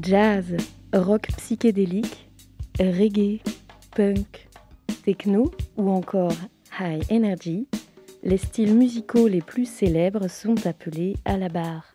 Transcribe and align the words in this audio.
Jazz, 0.00 0.56
rock 0.94 1.26
psychédélique, 1.36 2.30
reggae, 2.80 3.40
punk, 3.94 4.48
techno 5.04 5.50
ou 5.76 5.90
encore 5.90 6.32
high 6.80 7.04
energy, 7.10 7.66
les 8.22 8.38
styles 8.38 8.74
musicaux 8.74 9.28
les 9.28 9.42
plus 9.42 9.66
célèbres 9.66 10.28
sont 10.28 10.66
appelés 10.66 11.16
à 11.26 11.36
la 11.36 11.50
barre. 11.50 11.94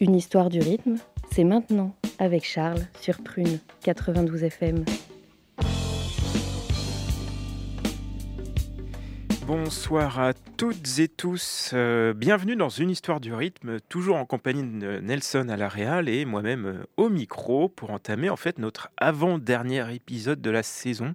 Une 0.00 0.14
histoire 0.14 0.48
du 0.48 0.60
rythme, 0.60 0.96
c'est 1.32 1.44
maintenant 1.44 1.94
avec 2.18 2.44
Charles 2.44 2.86
sur 3.00 3.22
Prune 3.22 3.58
92 3.82 4.44
FM. 4.44 4.84
Bonsoir 9.54 10.18
à 10.18 10.32
toutes 10.32 10.98
et 10.98 11.08
tous. 11.08 11.72
Euh, 11.74 12.14
bienvenue 12.14 12.56
dans 12.56 12.70
une 12.70 12.88
histoire 12.88 13.20
du 13.20 13.34
rythme, 13.34 13.80
toujours 13.80 14.16
en 14.16 14.24
compagnie 14.24 14.62
de 14.62 14.98
Nelson 15.00 15.50
à 15.50 15.58
la 15.58 15.68
Réal 15.68 16.08
et 16.08 16.24
moi-même 16.24 16.64
euh, 16.64 16.86
au 16.96 17.10
micro 17.10 17.68
pour 17.68 17.90
entamer 17.90 18.30
en 18.30 18.36
fait 18.36 18.58
notre 18.58 18.88
avant-dernier 18.96 19.94
épisode 19.94 20.40
de 20.40 20.50
la 20.50 20.62
saison 20.62 21.14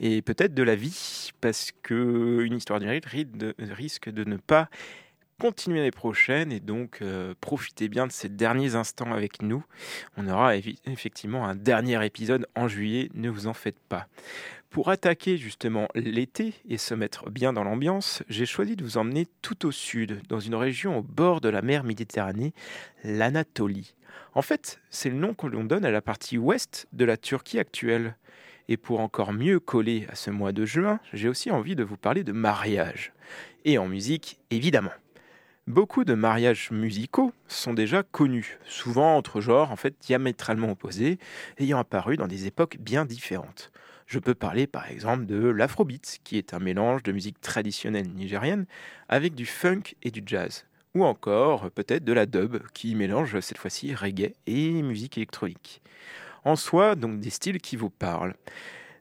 et 0.00 0.22
peut-être 0.22 0.54
de 0.54 0.62
la 0.64 0.74
vie 0.74 1.30
parce 1.40 1.70
que 1.84 2.40
une 2.42 2.56
histoire 2.56 2.80
du 2.80 2.88
rythme 2.88 3.54
risque 3.60 4.10
de 4.10 4.24
ne 4.24 4.38
pas 4.38 4.68
continuer 5.40 5.82
les 5.82 5.92
prochaines 5.92 6.50
et 6.50 6.58
donc 6.58 6.98
euh, 7.00 7.32
profitez 7.40 7.88
bien 7.88 8.08
de 8.08 8.12
ces 8.12 8.28
derniers 8.28 8.74
instants 8.74 9.12
avec 9.12 9.40
nous. 9.40 9.64
On 10.16 10.26
aura 10.28 10.56
effectivement 10.56 11.46
un 11.46 11.54
dernier 11.54 12.04
épisode 12.04 12.48
en 12.56 12.66
juillet, 12.66 13.08
ne 13.14 13.30
vous 13.30 13.46
en 13.46 13.54
faites 13.54 13.78
pas. 13.88 14.08
Pour 14.70 14.90
attaquer 14.90 15.38
justement 15.38 15.88
l'été 15.94 16.52
et 16.68 16.76
se 16.76 16.92
mettre 16.92 17.30
bien 17.30 17.54
dans 17.54 17.64
l'ambiance, 17.64 18.22
j'ai 18.28 18.44
choisi 18.44 18.76
de 18.76 18.84
vous 18.84 18.98
emmener 18.98 19.26
tout 19.40 19.64
au 19.66 19.70
sud, 19.70 20.20
dans 20.28 20.40
une 20.40 20.54
région 20.54 20.98
au 20.98 21.02
bord 21.02 21.40
de 21.40 21.48
la 21.48 21.62
mer 21.62 21.84
Méditerranée, 21.84 22.52
l'Anatolie. 23.02 23.94
En 24.34 24.42
fait, 24.42 24.78
c'est 24.90 25.08
le 25.08 25.16
nom 25.16 25.32
que 25.32 25.46
l'on 25.46 25.64
donne 25.64 25.86
à 25.86 25.90
la 25.90 26.02
partie 26.02 26.36
ouest 26.36 26.86
de 26.92 27.06
la 27.06 27.16
Turquie 27.16 27.58
actuelle. 27.58 28.16
Et 28.68 28.76
pour 28.76 29.00
encore 29.00 29.32
mieux 29.32 29.58
coller 29.58 30.06
à 30.10 30.14
ce 30.14 30.30
mois 30.30 30.52
de 30.52 30.66
juin, 30.66 31.00
j'ai 31.14 31.30
aussi 31.30 31.50
envie 31.50 31.74
de 31.74 31.82
vous 31.82 31.96
parler 31.96 32.22
de 32.22 32.32
mariage. 32.32 33.14
Et 33.64 33.78
en 33.78 33.88
musique, 33.88 34.38
évidemment. 34.50 34.92
Beaucoup 35.66 36.04
de 36.04 36.14
mariages 36.14 36.70
musicaux 36.70 37.32
sont 37.46 37.72
déjà 37.72 38.02
connus, 38.02 38.58
souvent 38.64 39.16
entre 39.16 39.40
genres 39.40 39.70
en 39.70 39.76
fait 39.76 39.94
diamétralement 40.00 40.70
opposés, 40.70 41.18
ayant 41.58 41.78
apparu 41.78 42.16
dans 42.16 42.26
des 42.26 42.46
époques 42.46 42.76
bien 42.78 43.06
différentes. 43.06 43.70
Je 44.08 44.18
peux 44.18 44.34
parler 44.34 44.66
par 44.66 44.90
exemple 44.90 45.26
de 45.26 45.36
l'afrobeat, 45.36 46.20
qui 46.24 46.38
est 46.38 46.54
un 46.54 46.58
mélange 46.58 47.02
de 47.02 47.12
musique 47.12 47.42
traditionnelle 47.42 48.08
nigérienne 48.08 48.64
avec 49.10 49.34
du 49.34 49.44
funk 49.44 49.82
et 50.02 50.10
du 50.10 50.22
jazz. 50.24 50.64
Ou 50.94 51.04
encore 51.04 51.70
peut-être 51.70 52.04
de 52.04 52.14
la 52.14 52.24
dub, 52.24 52.56
qui 52.72 52.94
mélange 52.94 53.38
cette 53.40 53.58
fois-ci 53.58 53.94
reggae 53.94 54.32
et 54.46 54.82
musique 54.82 55.18
électronique. 55.18 55.82
En 56.44 56.56
soi, 56.56 56.94
donc 56.94 57.20
des 57.20 57.28
styles 57.28 57.60
qui 57.60 57.76
vous 57.76 57.90
parlent. 57.90 58.34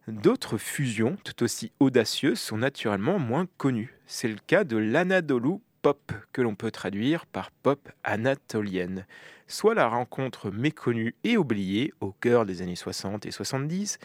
D'autres 0.10 0.58
fusions, 0.58 1.16
tout 1.24 1.42
aussi 1.42 1.72
audacieuses, 1.80 2.42
sont 2.42 2.58
naturellement 2.58 3.18
moins 3.18 3.48
connues. 3.56 3.96
C'est 4.08 4.28
le 4.28 4.40
cas 4.46 4.66
de 4.66 4.76
l'Anadolu 4.76 5.60
pop, 5.82 6.12
que 6.34 6.42
l'on 6.42 6.56
peut 6.56 6.72
traduire 6.72 7.26
par 7.26 7.52
pop 7.52 7.90
anatolienne 8.04 9.06
soit 9.48 9.74
la 9.74 9.88
rencontre 9.88 10.52
méconnue 10.52 11.16
et 11.24 11.38
oubliée 11.38 11.94
au 12.02 12.12
cœur 12.12 12.46
des 12.46 12.62
années 12.62 12.76
60 12.76 13.26
et 13.26 13.32
70 13.32 13.98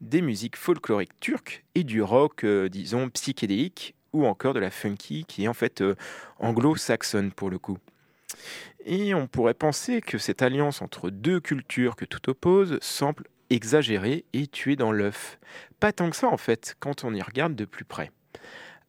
des 0.00 0.22
musiques 0.22 0.56
folkloriques 0.56 1.18
turques 1.20 1.64
et 1.74 1.84
du 1.84 2.02
rock, 2.02 2.44
euh, 2.44 2.68
disons, 2.68 3.08
psychédélique 3.08 3.94
ou 4.12 4.26
encore 4.26 4.54
de 4.54 4.60
la 4.60 4.70
funky 4.70 5.24
qui 5.24 5.44
est 5.44 5.48
en 5.48 5.54
fait 5.54 5.80
euh, 5.80 5.94
anglo-saxonne 6.38 7.32
pour 7.32 7.50
le 7.50 7.58
coup. 7.58 7.78
Et 8.84 9.14
on 9.14 9.26
pourrait 9.26 9.54
penser 9.54 10.00
que 10.00 10.18
cette 10.18 10.42
alliance 10.42 10.82
entre 10.82 11.10
deux 11.10 11.40
cultures 11.40 11.96
que 11.96 12.04
tout 12.04 12.30
oppose 12.30 12.78
semble 12.80 13.24
exagérée 13.50 14.24
et 14.32 14.46
tuée 14.46 14.76
dans 14.76 14.92
l'œuf. 14.92 15.38
Pas 15.80 15.92
tant 15.92 16.10
que 16.10 16.16
ça 16.16 16.28
en 16.28 16.36
fait 16.36 16.76
quand 16.78 17.04
on 17.04 17.14
y 17.14 17.22
regarde 17.22 17.54
de 17.54 17.64
plus 17.64 17.84
près 17.84 18.10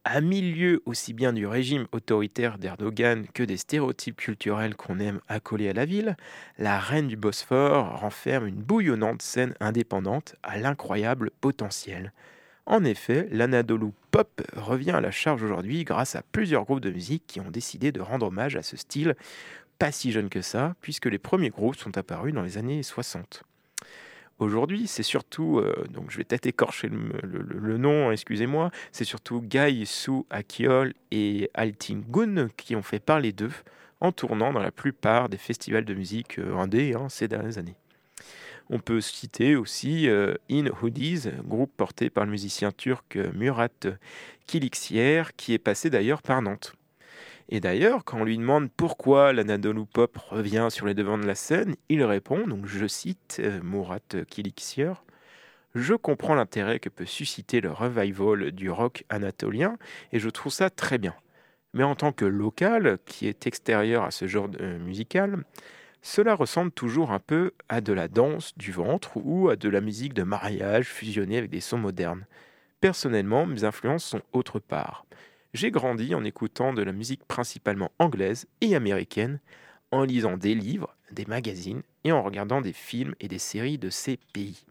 à 0.04 0.20
milieu 0.20 0.82
aussi 0.84 1.12
bien 1.12 1.32
du 1.32 1.46
régime 1.46 1.86
autoritaire 1.92 2.58
d'Erdogan 2.58 3.26
que 3.32 3.42
des 3.42 3.56
stéréotypes 3.56 4.16
culturels 4.16 4.74
qu'on 4.74 4.98
aime 4.98 5.20
accoler 5.28 5.68
à 5.68 5.72
la 5.72 5.84
ville, 5.84 6.16
la 6.58 6.78
reine 6.78 7.08
du 7.08 7.16
Bosphore 7.16 8.00
renferme 8.00 8.46
une 8.46 8.62
bouillonnante 8.62 9.22
scène 9.22 9.54
indépendante 9.60 10.34
à 10.42 10.58
l'incroyable 10.58 11.30
potentiel. 11.40 12.12
En 12.66 12.84
effet, 12.84 13.28
l'Anadolu 13.30 13.90
pop 14.10 14.42
revient 14.56 14.92
à 14.92 15.00
la 15.00 15.10
charge 15.10 15.42
aujourd'hui 15.42 15.84
grâce 15.84 16.14
à 16.14 16.22
plusieurs 16.22 16.64
groupes 16.64 16.80
de 16.80 16.90
musique 16.90 17.24
qui 17.26 17.40
ont 17.40 17.50
décidé 17.50 17.92
de 17.92 18.00
rendre 18.00 18.26
hommage 18.26 18.56
à 18.56 18.62
ce 18.62 18.76
style 18.76 19.14
pas 19.78 19.90
si 19.90 20.12
jeune 20.12 20.28
que 20.28 20.42
ça, 20.42 20.76
puisque 20.80 21.06
les 21.06 21.18
premiers 21.18 21.50
groupes 21.50 21.74
sont 21.74 21.98
apparus 21.98 22.32
dans 22.32 22.42
les 22.42 22.56
années 22.56 22.84
60. 22.84 23.42
Aujourd'hui, 24.42 24.88
c'est 24.88 25.04
surtout, 25.04 25.58
euh, 25.58 25.84
donc 25.88 26.10
je 26.10 26.18
vais 26.18 26.24
peut-être 26.24 26.46
écorcher 26.46 26.88
le, 26.90 27.78
nom, 27.78 28.10
excusez-moi, 28.10 28.72
c'est 28.90 29.04
surtout 29.04 29.40
Guy 29.40 29.86
Su 29.86 30.24
Akiol 30.30 30.94
et 31.12 31.48
Altin 31.54 32.00
Gun 32.08 32.48
qui 32.56 32.74
ont 32.74 32.82
fait 32.82 32.98
parler 32.98 33.30
d'eux 33.30 33.52
en 34.00 34.10
tournant 34.10 34.52
dans 34.52 34.60
la 34.60 34.72
plupart 34.72 35.28
des 35.28 35.36
festivals 35.36 35.84
de 35.84 35.94
musique 35.94 36.40
euh, 36.40 36.56
indé 36.56 36.92
hein, 36.92 37.08
ces 37.08 37.28
dernières 37.28 37.58
années. 37.58 37.76
On 38.68 38.80
peut 38.80 39.00
citer 39.00 39.54
aussi 39.54 40.08
euh, 40.08 40.34
In 40.50 40.66
Hoodies, 40.82 41.28
groupe 41.44 41.70
porté 41.76 42.10
par 42.10 42.24
le 42.24 42.32
musicien 42.32 42.72
turc 42.72 43.16
Murat 43.34 43.68
Kiliksier, 44.48 45.22
qui 45.36 45.54
est 45.54 45.58
passé 45.58 45.88
d'ailleurs 45.88 46.20
par 46.20 46.42
Nantes. 46.42 46.74
Et 47.54 47.60
d'ailleurs, 47.60 48.02
quand 48.06 48.18
on 48.18 48.24
lui 48.24 48.38
demande 48.38 48.70
pourquoi 48.74 49.34
l'Anadolu 49.34 49.84
Pop 49.84 50.16
revient 50.16 50.68
sur 50.70 50.86
les 50.86 50.94
devants 50.94 51.18
de 51.18 51.26
la 51.26 51.34
scène, 51.34 51.76
il 51.90 52.02
répond, 52.02 52.46
donc 52.46 52.64
je 52.64 52.86
cite 52.86 53.42
euh, 53.44 53.60
Murat 53.62 53.98
je 55.74 55.94
comprends 55.94 56.34
l'intérêt 56.34 56.78
que 56.78 56.88
peut 56.88 57.04
susciter 57.04 57.60
le 57.60 57.70
revival 57.70 58.52
du 58.52 58.70
rock 58.70 59.04
anatolien 59.10 59.76
et 60.12 60.18
je 60.18 60.30
trouve 60.30 60.50
ça 60.50 60.70
très 60.70 60.96
bien. 60.96 61.14
Mais 61.74 61.82
en 61.82 61.94
tant 61.94 62.12
que 62.12 62.24
local, 62.24 62.98
qui 63.04 63.28
est 63.28 63.46
extérieur 63.46 64.04
à 64.04 64.12
ce 64.12 64.26
genre 64.26 64.48
de 64.48 64.78
musical, 64.78 65.44
cela 66.00 66.34
ressemble 66.34 66.70
toujours 66.70 67.10
un 67.10 67.20
peu 67.20 67.52
à 67.68 67.82
de 67.82 67.92
la 67.92 68.08
danse 68.08 68.56
du 68.56 68.72
ventre 68.72 69.18
ou 69.18 69.50
à 69.50 69.56
de 69.56 69.68
la 69.68 69.82
musique 69.82 70.14
de 70.14 70.22
mariage 70.22 70.86
fusionnée 70.86 71.36
avec 71.36 71.50
des 71.50 71.60
sons 71.60 71.76
modernes. 71.76 72.24
Personnellement, 72.80 73.44
mes 73.44 73.64
influences 73.64 74.04
sont 74.04 74.22
autre 74.32 74.58
part. 74.58 75.04
J'ai 75.54 75.70
grandi 75.70 76.14
en 76.14 76.24
écoutant 76.24 76.72
de 76.72 76.82
la 76.82 76.92
musique 76.92 77.26
principalement 77.26 77.92
anglaise 77.98 78.46
et 78.62 78.74
américaine, 78.74 79.38
en 79.90 80.02
lisant 80.02 80.38
des 80.38 80.54
livres, 80.54 80.96
des 81.10 81.26
magazines 81.26 81.82
et 82.04 82.12
en 82.12 82.22
regardant 82.22 82.62
des 82.62 82.72
films 82.72 83.14
et 83.20 83.28
des 83.28 83.38
séries 83.38 83.76
de 83.76 83.90
ces 83.90 84.18
pays. 84.32 84.64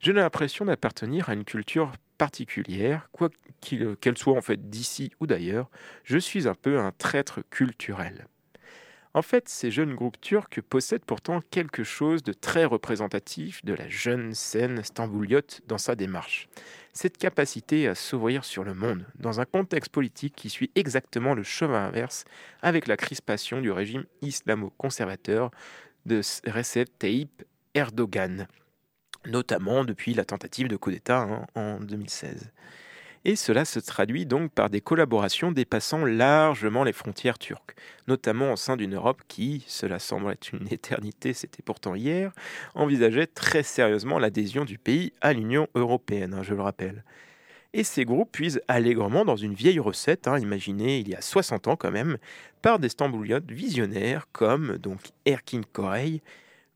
J'ai 0.00 0.12
l'impression 0.12 0.66
d'appartenir 0.66 1.30
à 1.30 1.32
une 1.32 1.44
culture 1.44 1.92
particulière, 2.18 3.08
quoi 3.12 3.30
qu'elle 3.62 4.18
soit 4.18 4.36
en 4.36 4.42
fait 4.42 4.68
d'ici 4.68 5.12
ou 5.20 5.26
d'ailleurs, 5.26 5.70
je 6.04 6.18
suis 6.18 6.46
un 6.46 6.54
peu 6.54 6.78
un 6.78 6.92
traître 6.92 7.40
culturel. 7.48 8.26
En 9.14 9.22
fait, 9.22 9.48
ces 9.48 9.70
jeunes 9.70 9.94
groupes 9.94 10.20
turcs 10.20 10.60
possèdent 10.68 11.04
pourtant 11.04 11.40
quelque 11.50 11.84
chose 11.84 12.22
de 12.22 12.32
très 12.32 12.64
représentatif 12.64 13.64
de 13.64 13.74
la 13.74 13.88
jeune 13.88 14.34
scène 14.34 14.82
stambouliote 14.82 15.60
dans 15.66 15.78
sa 15.78 15.94
démarche. 15.94 16.48
Cette 16.94 17.16
capacité 17.16 17.88
à 17.88 17.94
s'ouvrir 17.94 18.44
sur 18.44 18.64
le 18.64 18.74
monde, 18.74 19.06
dans 19.18 19.40
un 19.40 19.46
contexte 19.46 19.90
politique 19.90 20.34
qui 20.36 20.50
suit 20.50 20.70
exactement 20.74 21.34
le 21.34 21.42
chemin 21.42 21.86
inverse 21.86 22.24
avec 22.60 22.86
la 22.86 22.98
crispation 22.98 23.62
du 23.62 23.70
régime 23.70 24.04
islamo-conservateur 24.20 25.50
de 26.04 26.20
Recep 26.46 26.98
Tayyip 26.98 27.44
Erdogan, 27.74 28.46
notamment 29.26 29.84
depuis 29.84 30.12
la 30.12 30.26
tentative 30.26 30.68
de 30.68 30.76
coup 30.76 30.90
d'État 30.90 31.20
hein, 31.22 31.46
en 31.54 31.80
2016 31.80 32.52
et 33.24 33.36
cela 33.36 33.64
se 33.64 33.78
traduit 33.78 34.26
donc 34.26 34.50
par 34.50 34.70
des 34.70 34.80
collaborations 34.80 35.52
dépassant 35.52 36.04
largement 36.04 36.84
les 36.84 36.92
frontières 36.92 37.38
turques, 37.38 37.74
notamment 38.08 38.52
au 38.52 38.56
sein 38.56 38.76
d'une 38.76 38.94
Europe 38.94 39.22
qui, 39.28 39.64
cela 39.68 39.98
semble 39.98 40.32
être 40.32 40.52
une 40.52 40.66
éternité, 40.72 41.32
c'était 41.32 41.62
pourtant 41.62 41.94
hier, 41.94 42.32
envisageait 42.74 43.26
très 43.26 43.62
sérieusement 43.62 44.18
l'adhésion 44.18 44.64
du 44.64 44.78
pays 44.78 45.12
à 45.20 45.32
l'Union 45.32 45.68
européenne, 45.74 46.34
hein, 46.34 46.42
je 46.42 46.54
le 46.54 46.62
rappelle. 46.62 47.04
Et 47.74 47.84
ces 47.84 48.04
groupes 48.04 48.32
puisent 48.32 48.60
allègrement 48.68 49.24
dans 49.24 49.36
une 49.36 49.54
vieille 49.54 49.78
recette, 49.78 50.28
hein, 50.28 50.38
imaginée 50.38 50.98
il 50.98 51.08
y 51.08 51.14
a 51.14 51.22
60 51.22 51.68
ans 51.68 51.76
quand 51.76 51.90
même, 51.90 52.18
par 52.60 52.78
des 52.78 52.90
stambouliotes 52.90 53.50
visionnaires 53.50 54.26
comme 54.32 54.76
donc 54.76 55.00
Erkin 55.24 55.62
Korey, 55.72 56.20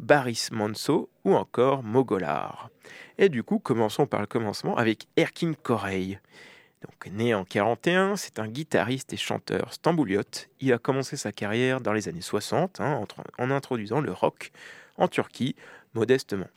Baris 0.00 0.48
Manso 0.52 1.10
ou 1.24 1.34
encore 1.34 1.82
Mogolar. 1.82 2.70
Et 3.18 3.28
du 3.28 3.42
coup, 3.42 3.58
commençons 3.58 4.06
par 4.06 4.20
le 4.20 4.26
commencement 4.26 4.76
avec 4.76 5.06
Erkin 5.16 5.54
Korey. 5.54 6.20
Né 7.10 7.34
en 7.34 7.44
41, 7.44 8.16
c'est 8.16 8.38
un 8.38 8.48
guitariste 8.48 9.12
et 9.12 9.16
chanteur 9.16 9.72
stambouliote. 9.72 10.48
Il 10.60 10.72
a 10.72 10.78
commencé 10.78 11.16
sa 11.16 11.32
carrière 11.32 11.80
dans 11.80 11.92
les 11.92 12.08
années 12.08 12.20
60 12.20 12.80
hein, 12.80 13.04
en, 13.38 13.50
introduisant 13.50 14.00
le 14.00 14.12
rock 14.12 14.50
en 14.96 15.08
Turquie 15.08 15.54
modestement. 15.94 16.48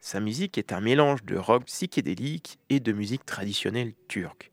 Sa 0.00 0.20
musique 0.20 0.58
est 0.58 0.72
un 0.72 0.80
mélange 0.80 1.24
de 1.24 1.36
rock 1.36 1.64
psychédélique 1.64 2.58
et 2.68 2.80
de 2.80 2.92
musique 2.92 3.24
traditionnelle 3.24 3.92
turque. 4.08 4.50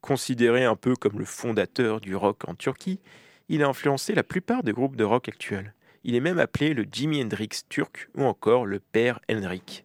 Considéré 0.00 0.64
un 0.64 0.76
peu 0.76 0.94
comme 0.94 1.18
le 1.18 1.24
fondateur 1.24 2.00
du 2.00 2.14
rock 2.14 2.48
en 2.48 2.54
Turquie, 2.54 3.00
il 3.48 3.62
a 3.62 3.68
influencé 3.68 4.14
la 4.14 4.22
plupart 4.22 4.62
des 4.62 4.72
groupes 4.72 4.96
de 4.96 5.04
rock 5.04 5.28
actuels. 5.28 5.74
Il 6.04 6.14
est 6.14 6.20
même 6.20 6.38
appelé 6.38 6.72
le 6.72 6.86
Jimi 6.90 7.22
Hendrix 7.22 7.50
turc 7.68 8.08
ou 8.14 8.24
encore 8.24 8.64
le 8.64 8.78
Père 8.78 9.20
Henrik, 9.30 9.84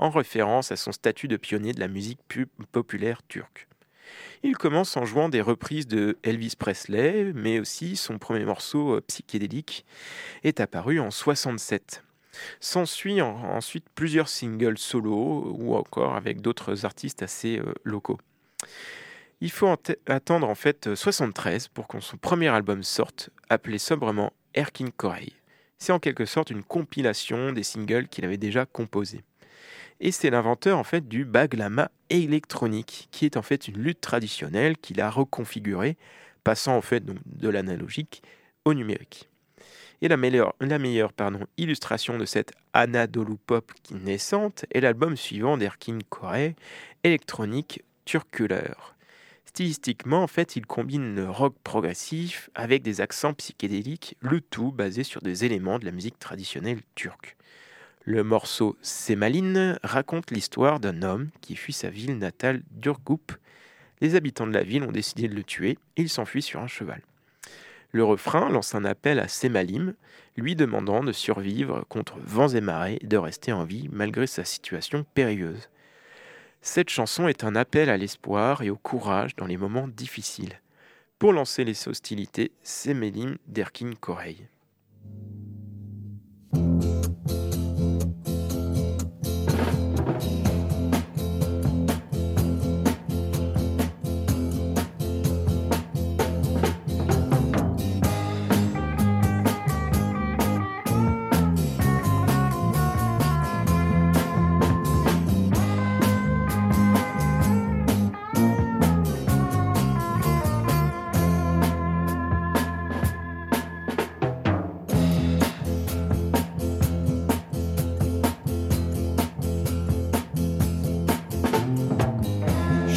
en 0.00 0.10
référence 0.10 0.72
à 0.72 0.76
son 0.76 0.92
statut 0.92 1.28
de 1.28 1.36
pionnier 1.36 1.72
de 1.72 1.80
la 1.80 1.88
musique 1.88 2.20
populaire 2.72 3.22
turque. 3.28 3.68
Il 4.42 4.56
commence 4.56 4.96
en 4.96 5.04
jouant 5.04 5.28
des 5.28 5.42
reprises 5.42 5.86
de 5.86 6.18
Elvis 6.22 6.54
Presley, 6.58 7.32
mais 7.34 7.60
aussi 7.60 7.94
son 7.96 8.18
premier 8.18 8.44
morceau 8.44 8.96
euh, 8.96 9.00
psychédélique 9.02 9.84
est 10.42 10.60
apparu 10.60 10.98
en 10.98 11.10
67. 11.10 12.02
S'ensuit 12.58 13.20
ensuite 13.20 13.84
plusieurs 13.94 14.28
singles 14.28 14.78
solo 14.78 15.54
ou 15.58 15.74
encore 15.74 16.16
avec 16.16 16.40
d'autres 16.40 16.86
artistes 16.86 17.22
assez 17.22 17.58
euh, 17.58 17.74
locaux. 17.84 18.18
Il 19.42 19.50
faut 19.50 19.74
attendre 20.06 20.48
en 20.48 20.54
fait 20.54 20.94
73 20.94 21.68
pour 21.68 21.88
que 21.88 22.00
son 22.00 22.16
premier 22.16 22.48
album 22.48 22.82
sorte, 22.82 23.30
appelé 23.48 23.78
sobrement 23.78 24.32
Erkin 24.54 24.88
Korey. 24.96 25.32
C'est 25.78 25.92
en 25.92 25.98
quelque 25.98 26.26
sorte 26.26 26.50
une 26.50 26.62
compilation 26.62 27.52
des 27.52 27.62
singles 27.62 28.08
qu'il 28.08 28.24
avait 28.24 28.36
déjà 28.36 28.66
composés. 28.66 29.22
Et 30.00 30.12
c'est 30.12 30.30
l'inventeur 30.30 30.78
en 30.78 30.84
fait 30.84 31.08
du 31.08 31.24
baglama 31.24 31.90
électronique, 32.08 33.08
qui 33.10 33.26
est 33.26 33.36
en 33.36 33.42
fait 33.42 33.68
une 33.68 33.78
lutte 33.78 34.00
traditionnelle 34.00 34.78
qu'il 34.78 35.00
a 35.00 35.10
reconfigurée, 35.10 35.98
passant 36.42 36.76
en 36.76 36.80
fait 36.80 37.04
de 37.04 37.48
l'analogique 37.48 38.22
au 38.64 38.72
numérique. 38.72 39.28
Et 40.02 40.08
la 40.08 40.16
meilleure, 40.16 40.54
illustration 41.58 42.16
de 42.16 42.24
cette 42.24 42.52
Anadolu 42.72 43.36
Pop 43.36 43.70
naissante 43.90 44.64
est 44.72 44.80
l'album 44.80 45.14
suivant 45.16 45.58
d'Erkin 45.58 45.98
Koray, 46.08 46.56
Électronique 47.04 47.82
Turculeur. 48.06 48.96
Stylistiquement, 49.44 50.22
en 50.22 50.26
fait, 50.26 50.56
il 50.56 50.64
combine 50.64 51.14
le 51.14 51.28
rock 51.28 51.54
progressif 51.62 52.48
avec 52.54 52.82
des 52.82 53.02
accents 53.02 53.34
psychédéliques, 53.34 54.16
le 54.20 54.40
tout 54.40 54.72
basé 54.72 55.02
sur 55.02 55.20
des 55.20 55.44
éléments 55.44 55.78
de 55.78 55.84
la 55.84 55.92
musique 55.92 56.18
traditionnelle 56.18 56.80
turque. 56.94 57.36
Le 58.04 58.24
morceau 58.24 58.78
Semaline 58.80 59.78
raconte 59.82 60.30
l'histoire 60.30 60.80
d'un 60.80 61.02
homme 61.02 61.28
qui 61.42 61.54
fuit 61.54 61.74
sa 61.74 61.90
ville 61.90 62.16
natale 62.16 62.62
d'Urgup. 62.70 63.32
Les 64.00 64.14
habitants 64.14 64.46
de 64.46 64.54
la 64.54 64.62
ville 64.62 64.84
ont 64.84 64.92
décidé 64.92 65.28
de 65.28 65.34
le 65.34 65.44
tuer 65.44 65.78
et 65.96 66.02
il 66.02 66.08
s'enfuit 66.08 66.40
sur 66.40 66.60
un 66.60 66.66
cheval. 66.66 67.02
Le 67.92 68.02
refrain 68.02 68.48
lance 68.48 68.74
un 68.74 68.86
appel 68.86 69.18
à 69.18 69.28
Semalim, 69.28 69.94
lui 70.36 70.56
demandant 70.56 71.04
de 71.04 71.12
survivre 71.12 71.84
contre 71.90 72.18
vents 72.24 72.48
et 72.48 72.62
marées 72.62 72.98
et 73.02 73.06
de 73.06 73.16
rester 73.18 73.52
en 73.52 73.64
vie 73.64 73.90
malgré 73.92 74.26
sa 74.26 74.44
situation 74.44 75.04
périlleuse. 75.12 75.68
Cette 76.62 76.88
chanson 76.88 77.28
est 77.28 77.44
un 77.44 77.54
appel 77.54 77.90
à 77.90 77.98
l'espoir 77.98 78.62
et 78.62 78.70
au 78.70 78.76
courage 78.76 79.36
dans 79.36 79.46
les 79.46 79.58
moments 79.58 79.88
difficiles. 79.88 80.60
Pour 81.18 81.34
lancer 81.34 81.64
les 81.64 81.86
hostilités, 81.86 82.52
Semalim 82.62 83.36
d'Erkin 83.46 83.92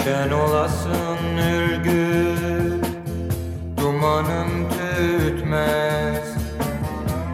Sen 0.04 0.32
olasın 0.32 1.38
ürgü 1.38 2.36
Dumanım 3.78 4.70
tütmez. 4.70 6.36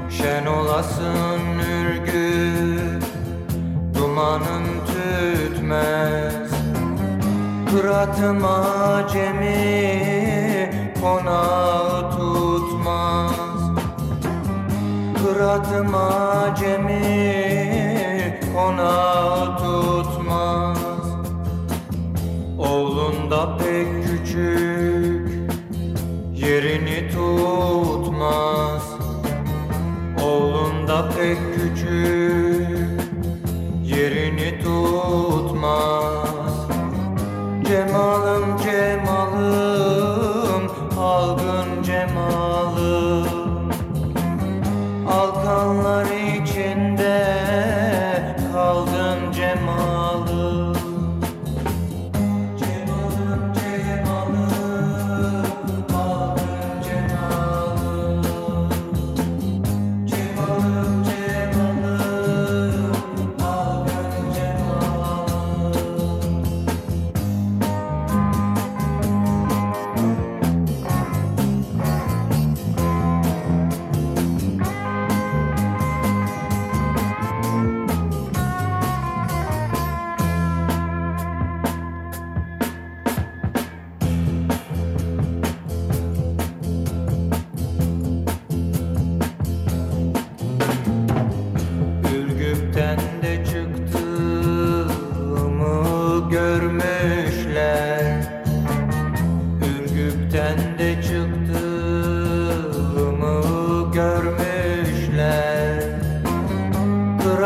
Şen 0.09 0.45
olasın 0.45 1.41
ürgü 1.59 2.99
Dumanım 3.95 4.65
tütmez. 4.87 6.51
Kıratıma 7.71 9.07
cemi 9.13 10.71
Konağı 11.01 12.11
tutmaz. 12.11 13.61
Kıratıma 15.23 16.55
cemi 16.59 16.99
Konağı 18.55 19.18
Senhor. 27.29 27.88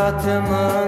hayatımı. 0.03 0.82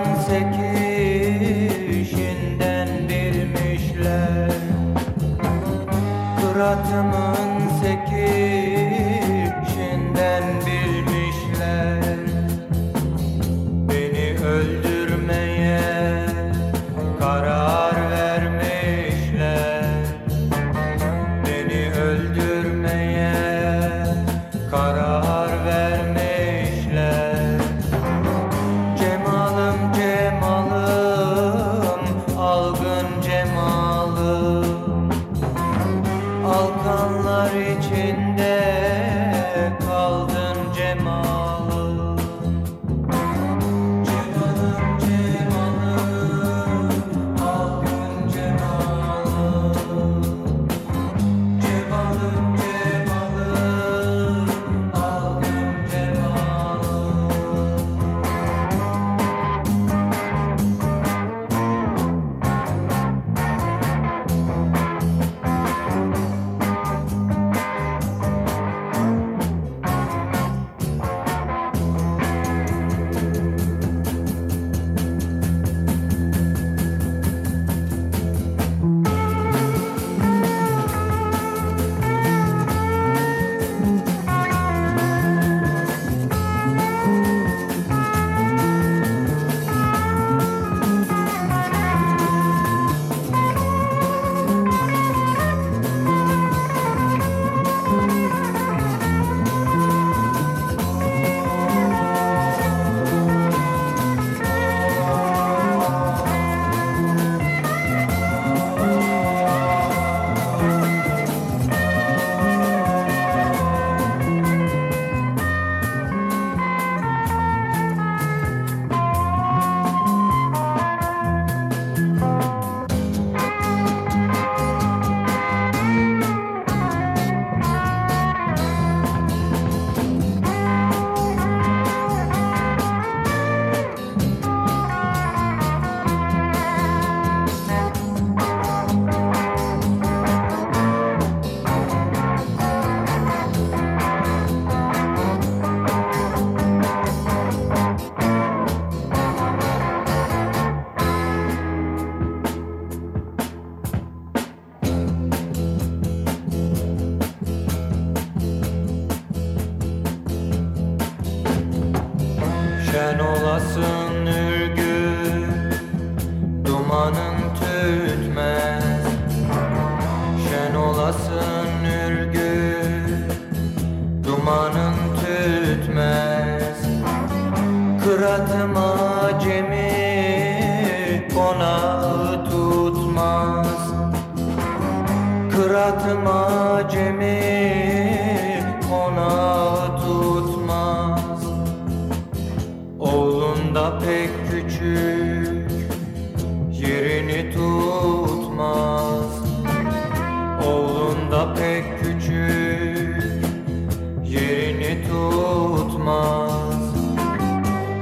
Yerini 204.36 205.04
tutmaz. 205.08 206.96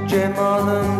Cemalım 0.08 0.93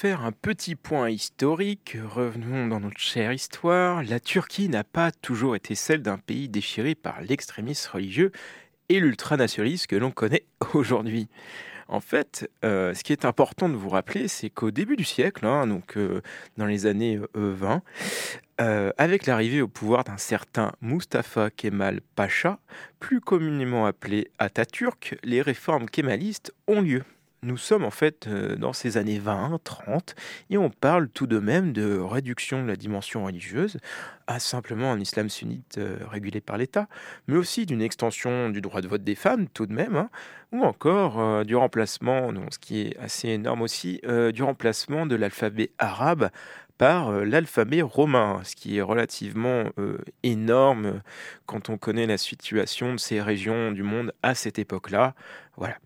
Refaire 0.00 0.24
un 0.24 0.32
petit 0.32 0.76
point 0.76 1.10
historique, 1.10 1.98
revenons 2.02 2.66
dans 2.68 2.80
notre 2.80 2.98
chère 2.98 3.34
histoire. 3.34 4.02
La 4.02 4.18
Turquie 4.18 4.70
n'a 4.70 4.82
pas 4.82 5.10
toujours 5.12 5.56
été 5.56 5.74
celle 5.74 6.00
d'un 6.00 6.16
pays 6.16 6.48
déchiré 6.48 6.94
par 6.94 7.20
l'extrémisme 7.20 7.90
religieux 7.92 8.32
et 8.88 8.98
l'ultranationalisme 8.98 9.84
que 9.88 9.96
l'on 9.96 10.10
connaît 10.10 10.46
aujourd'hui. 10.72 11.28
En 11.86 12.00
fait, 12.00 12.50
euh, 12.64 12.94
ce 12.94 13.04
qui 13.04 13.12
est 13.12 13.26
important 13.26 13.68
de 13.68 13.76
vous 13.76 13.90
rappeler, 13.90 14.26
c'est 14.26 14.48
qu'au 14.48 14.70
début 14.70 14.96
du 14.96 15.04
siècle, 15.04 15.44
hein, 15.44 15.66
donc 15.66 15.98
euh, 15.98 16.22
dans 16.56 16.64
les 16.64 16.86
années 16.86 17.20
euh, 17.36 17.52
20, 17.54 17.82
euh, 18.62 18.92
avec 18.96 19.26
l'arrivée 19.26 19.60
au 19.60 19.68
pouvoir 19.68 20.04
d'un 20.04 20.16
certain 20.16 20.72
Mustafa 20.80 21.50
Kemal 21.50 22.00
Pacha, 22.16 22.58
plus 23.00 23.20
communément 23.20 23.84
appelé 23.84 24.30
Atatürk, 24.38 25.18
les 25.24 25.42
réformes 25.42 25.90
kémalistes 25.90 26.54
ont 26.68 26.80
lieu. 26.80 27.04
Nous 27.42 27.56
sommes 27.56 27.86
en 27.86 27.90
fait 27.90 28.26
euh, 28.26 28.54
dans 28.56 28.74
ces 28.74 28.98
années 28.98 29.18
20, 29.18 29.60
30, 29.64 30.14
et 30.50 30.58
on 30.58 30.68
parle 30.68 31.08
tout 31.08 31.26
de 31.26 31.38
même 31.38 31.72
de 31.72 31.96
réduction 31.98 32.62
de 32.62 32.68
la 32.68 32.76
dimension 32.76 33.24
religieuse 33.24 33.78
à 34.26 34.38
simplement 34.38 34.92
un 34.92 35.00
islam 35.00 35.30
sunnite 35.30 35.78
euh, 35.78 35.96
régulé 36.10 36.42
par 36.42 36.58
l'État, 36.58 36.86
mais 37.28 37.38
aussi 37.38 37.64
d'une 37.64 37.80
extension 37.80 38.50
du 38.50 38.60
droit 38.60 38.82
de 38.82 38.88
vote 38.88 39.02
des 39.02 39.14
femmes 39.14 39.48
tout 39.48 39.64
de 39.64 39.72
même, 39.72 39.96
hein, 39.96 40.10
ou 40.52 40.64
encore 40.64 41.18
euh, 41.18 41.44
du 41.44 41.56
remplacement, 41.56 42.30
ce 42.50 42.58
qui 42.58 42.82
est 42.82 42.98
assez 42.98 43.28
énorme 43.28 43.62
aussi, 43.62 44.02
du 44.34 44.42
remplacement 44.42 45.06
de 45.06 45.16
l'alphabet 45.16 45.70
arabe 45.78 46.28
par 46.76 47.10
l'alphabet 47.12 47.80
romain, 47.80 48.40
ce 48.44 48.54
qui 48.54 48.76
est 48.76 48.82
relativement 48.82 49.64
énorme 50.22 51.02
quand 51.46 51.68
on 51.68 51.76
connaît 51.76 52.06
la 52.06 52.16
situation 52.16 52.94
de 52.94 52.98
ces 52.98 53.20
régions 53.20 53.72
du 53.72 53.82
monde 53.82 54.12
à 54.22 54.34
cette 54.34 54.58
époque-là. 54.58 55.14
Voilà. 55.56 55.76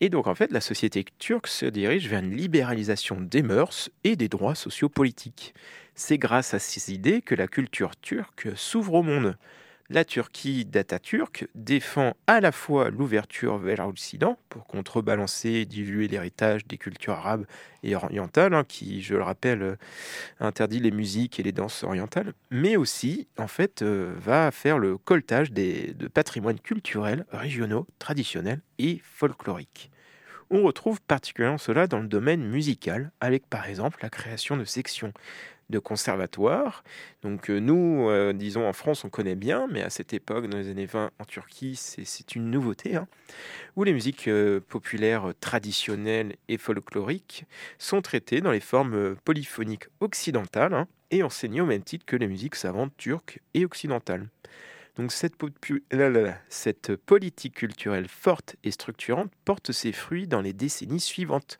Et 0.00 0.08
donc 0.08 0.26
en 0.26 0.34
fait, 0.34 0.50
la 0.50 0.60
société 0.60 1.04
turque 1.18 1.46
se 1.46 1.66
dirige 1.66 2.08
vers 2.08 2.20
une 2.20 2.34
libéralisation 2.34 3.20
des 3.20 3.42
mœurs 3.42 3.90
et 4.02 4.16
des 4.16 4.28
droits 4.28 4.54
sociopolitiques. 4.54 5.54
C'est 5.94 6.18
grâce 6.18 6.54
à 6.54 6.58
ces 6.58 6.92
idées 6.92 7.20
que 7.20 7.34
la 7.34 7.48
culture 7.48 7.96
turque 7.96 8.48
s'ouvre 8.56 8.94
au 8.94 9.02
monde. 9.02 9.36
La 9.92 10.04
Turquie 10.04 10.64
d'Atatürk 10.64 11.48
défend 11.56 12.14
à 12.28 12.40
la 12.40 12.52
fois 12.52 12.90
l'ouverture 12.90 13.58
vers 13.58 13.84
l'Occident 13.84 14.38
pour 14.48 14.64
contrebalancer 14.68 15.48
et 15.48 15.64
diluer 15.64 16.06
l'héritage 16.06 16.64
des 16.64 16.78
cultures 16.78 17.14
arabes 17.14 17.44
et 17.82 17.96
orientales, 17.96 18.54
hein, 18.54 18.62
qui, 18.62 19.02
je 19.02 19.16
le 19.16 19.24
rappelle, 19.24 19.62
euh, 19.62 19.76
interdit 20.38 20.78
les 20.78 20.92
musiques 20.92 21.40
et 21.40 21.42
les 21.42 21.50
danses 21.50 21.82
orientales, 21.82 22.34
mais 22.52 22.76
aussi, 22.76 23.26
en 23.36 23.48
fait, 23.48 23.82
euh, 23.82 24.14
va 24.16 24.52
faire 24.52 24.78
le 24.78 24.96
coltage 24.96 25.50
des, 25.50 25.92
de 25.94 26.06
patrimoines 26.06 26.60
culturels, 26.60 27.26
régionaux, 27.32 27.88
traditionnels 27.98 28.60
et 28.78 29.00
folkloriques. 29.02 29.90
On 30.52 30.62
retrouve 30.62 31.00
particulièrement 31.00 31.58
cela 31.58 31.88
dans 31.88 31.98
le 31.98 32.08
domaine 32.08 32.44
musical, 32.44 33.10
avec 33.20 33.48
par 33.48 33.66
exemple 33.68 33.98
la 34.02 34.10
création 34.10 34.56
de 34.56 34.64
sections 34.64 35.12
de 35.70 35.78
conservatoires. 35.78 36.82
Donc 37.22 37.48
euh, 37.50 37.58
nous, 37.60 38.08
euh, 38.10 38.32
disons 38.32 38.66
en 38.66 38.72
France, 38.72 39.04
on 39.04 39.08
connaît 39.08 39.34
bien, 39.36 39.66
mais 39.70 39.82
à 39.82 39.90
cette 39.90 40.12
époque, 40.12 40.48
dans 40.48 40.58
les 40.58 40.68
années 40.70 40.86
20, 40.86 41.10
en 41.18 41.24
Turquie, 41.24 41.76
c'est- 41.76 42.34
une 42.34 42.50
nouveauté, 42.50 42.96
hein, 42.96 43.08
où 43.76 43.84
les 43.84 43.92
musiques 43.92 44.28
euh, 44.28 44.60
populaires 44.60 45.32
traditionnelles 45.40 46.36
et 46.48 46.58
folkloriques 46.58 47.44
sont 47.78 48.02
traitées 48.02 48.40
dans 48.40 48.52
les 48.52 48.60
formes 48.60 49.16
polyphoniques 49.24 49.86
occidentales 50.00 50.74
hein, 50.74 50.86
et 51.10 51.22
enseignées 51.22 51.60
au 51.60 51.66
même 51.66 51.82
titre 51.82 52.04
que 52.06 52.16
les 52.16 52.28
musiques 52.28 52.54
savantes 52.56 52.92
turques 52.96 53.40
et 53.54 53.64
occidentales. 53.64 54.28
Donc 54.96 55.12
cette, 55.12 55.34
cette 56.48 56.96
politique 56.96 57.54
culturelle 57.54 58.08
forte 58.08 58.56
et 58.64 58.70
structurante 58.70 59.32
porte 59.44 59.72
ses 59.72 59.92
fruits 59.92 60.26
dans 60.26 60.40
les 60.42 60.52
décennies 60.52 61.00
suivantes, 61.00 61.58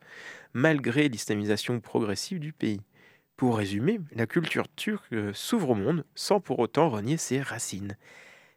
malgré 0.52 1.08
l'islamisation 1.08 1.80
progressive 1.80 2.38
du 2.38 2.52
pays. 2.52 2.80
Pour 3.40 3.56
résumer, 3.56 4.00
la 4.14 4.26
culture 4.26 4.66
turque 4.68 5.14
euh, 5.14 5.32
s'ouvre 5.32 5.70
au 5.70 5.74
monde 5.74 6.04
sans 6.14 6.40
pour 6.40 6.58
autant 6.58 6.90
renier 6.90 7.16
ses 7.16 7.40
racines. 7.40 7.96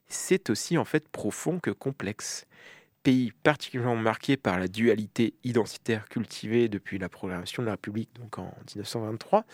C'est 0.09 0.49
aussi 0.49 0.77
en 0.77 0.83
fait 0.83 1.07
profond 1.07 1.57
que 1.61 1.71
complexe. 1.71 2.47
Pays 3.01 3.31
particulièrement 3.43 3.95
marqué 3.95 4.35
par 4.35 4.59
la 4.59 4.67
dualité 4.67 5.35
identitaire 5.45 6.09
cultivée 6.09 6.67
depuis 6.67 6.97
la 6.97 7.07
proclamation 7.07 7.63
de 7.63 7.67
la 7.67 7.75
République 7.75 8.09
en 8.35 8.53
1923, 8.75 9.45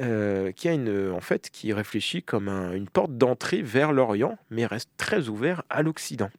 euh, 0.00 0.50
qui 0.50 0.68
a 0.68 0.72
une 0.72 1.12
en 1.12 1.20
fait 1.20 1.50
qui 1.50 1.72
réfléchit 1.72 2.24
comme 2.24 2.48
un- 2.48 2.72
une 2.72 2.88
porte 2.88 3.16
d'entrée 3.16 3.62
vers 3.62 3.92
l'Orient, 3.92 4.40
mais 4.50 4.66
reste 4.66 4.90
très 4.96 5.28
ouvert 5.28 5.62
à 5.70 5.82
l'Occident. 5.82 6.30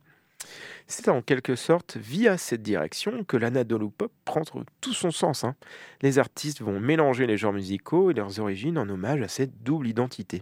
C'est 0.91 1.07
en 1.07 1.21
quelque 1.21 1.55
sorte 1.55 1.97
via 1.97 2.39
cette 2.39 2.63
direction 2.63 3.23
que 3.23 3.37
l'anadolu 3.37 3.91
pop 3.91 4.11
prend 4.25 4.41
tout 4.81 4.93
son 4.93 5.11
sens. 5.11 5.43
hein. 5.43 5.55
Les 6.01 6.17
artistes 6.17 6.61
vont 6.61 6.79
mélanger 6.79 7.27
les 7.27 7.37
genres 7.37 7.53
musicaux 7.53 8.09
et 8.09 8.15
leurs 8.15 8.39
origines 8.39 8.79
en 8.79 8.89
hommage 8.89 9.21
à 9.21 9.27
cette 9.27 9.61
double 9.61 9.87
identité. 9.87 10.41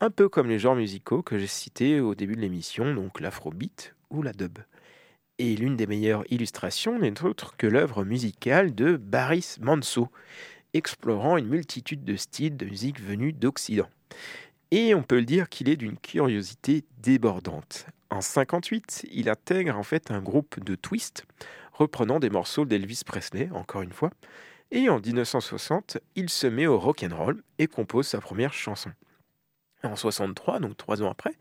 Un 0.00 0.10
peu 0.10 0.30
comme 0.30 0.48
les 0.48 0.58
genres 0.58 0.76
musicaux 0.76 1.22
que 1.22 1.38
j'ai 1.38 1.46
cités 1.46 2.00
au 2.00 2.14
début 2.14 2.36
de 2.36 2.40
l'émission, 2.40 2.94
donc 2.94 3.20
l'afrobeat 3.20 3.94
ou 4.08 4.22
la 4.22 4.32
dub. 4.32 4.58
Et 5.38 5.54
l'une 5.56 5.76
des 5.76 5.86
meilleures 5.86 6.24
illustrations 6.30 6.98
n'est 6.98 7.22
autre 7.22 7.54
que 7.58 7.66
l'œuvre 7.66 8.02
musicale 8.02 8.74
de 8.74 8.96
Baris 8.96 9.56
Manso, 9.60 10.08
explorant 10.72 11.36
une 11.36 11.48
multitude 11.48 12.02
de 12.02 12.16
styles 12.16 12.56
de 12.56 12.64
musique 12.64 12.98
venus 12.98 13.34
d'Occident. 13.34 13.88
Et 14.70 14.94
on 14.94 15.02
peut 15.02 15.18
le 15.18 15.24
dire 15.24 15.48
qu'il 15.48 15.68
est 15.68 15.76
d'une 15.76 15.96
curiosité 15.96 16.84
débordante. 16.98 17.86
En 18.10 18.20
58, 18.20 19.06
il 19.10 19.28
intègre 19.28 19.76
en 19.76 19.82
fait 19.82 20.10
un 20.10 20.20
groupe 20.20 20.62
de 20.62 20.74
twist 20.74 21.24
reprenant 21.72 22.18
des 22.18 22.30
morceaux 22.30 22.64
d'Elvis 22.64 23.02
Presley, 23.04 23.48
encore 23.52 23.82
une 23.82 23.92
fois. 23.92 24.10
Et 24.70 24.88
en 24.88 24.98
1960, 24.98 25.98
il 26.16 26.28
se 26.28 26.46
met 26.46 26.66
au 26.66 26.78
rock 26.78 27.04
and 27.04 27.16
roll 27.16 27.42
et 27.58 27.66
compose 27.66 28.08
sa 28.08 28.20
première 28.20 28.52
chanson. 28.52 28.90
En 29.82 29.94
63, 29.94 30.58
donc 30.58 30.76
trois 30.76 31.02
ans 31.02 31.10
après, 31.10 31.34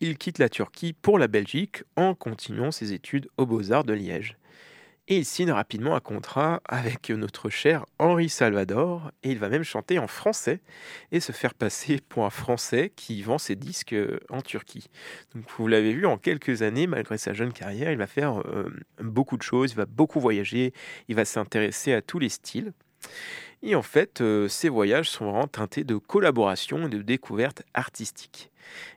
il 0.00 0.18
quitte 0.18 0.38
la 0.38 0.48
Turquie 0.48 0.92
pour 0.92 1.18
la 1.18 1.28
Belgique 1.28 1.84
en 1.94 2.14
continuant 2.14 2.72
ses 2.72 2.92
études 2.92 3.28
aux 3.36 3.46
Beaux-Arts 3.46 3.84
de 3.84 3.92
Liège. 3.92 4.36
Et 5.08 5.18
il 5.18 5.24
signe 5.24 5.52
rapidement 5.52 5.94
un 5.94 6.00
contrat 6.00 6.60
avec 6.64 7.10
notre 7.10 7.48
cher 7.48 7.86
Henri 8.00 8.28
Salvador, 8.28 9.12
et 9.22 9.30
il 9.30 9.38
va 9.38 9.48
même 9.48 9.62
chanter 9.62 10.00
en 10.00 10.08
français 10.08 10.60
et 11.12 11.20
se 11.20 11.30
faire 11.30 11.54
passer 11.54 12.00
pour 12.08 12.24
un 12.24 12.30
Français 12.30 12.92
qui 12.96 13.22
vend 13.22 13.38
ses 13.38 13.54
disques 13.54 13.92
euh, 13.92 14.18
en 14.30 14.42
Turquie. 14.42 14.90
Donc 15.32 15.44
vous 15.56 15.68
l'avez 15.68 15.92
vu, 15.92 16.06
en 16.06 16.18
quelques 16.18 16.62
années, 16.62 16.88
malgré 16.88 17.18
sa 17.18 17.34
jeune 17.34 17.52
carrière, 17.52 17.92
il 17.92 17.98
va 17.98 18.08
faire 18.08 18.40
euh, 18.48 18.68
beaucoup 19.00 19.36
de 19.36 19.42
choses, 19.42 19.72
il 19.72 19.76
va 19.76 19.86
beaucoup 19.86 20.18
voyager, 20.18 20.72
il 21.08 21.14
va 21.14 21.24
s'intéresser 21.24 21.92
à 21.92 22.02
tous 22.02 22.18
les 22.18 22.28
styles. 22.28 22.72
Et 23.62 23.76
en 23.76 23.82
fait, 23.82 24.20
euh, 24.20 24.48
ces 24.48 24.68
voyages 24.68 25.08
sont 25.08 25.26
vraiment 25.26 25.46
teintés 25.46 25.84
de 25.84 25.96
collaboration 25.96 26.86
et 26.86 26.90
de 26.90 27.00
découvertes 27.00 27.62
artistiques. 27.74 28.50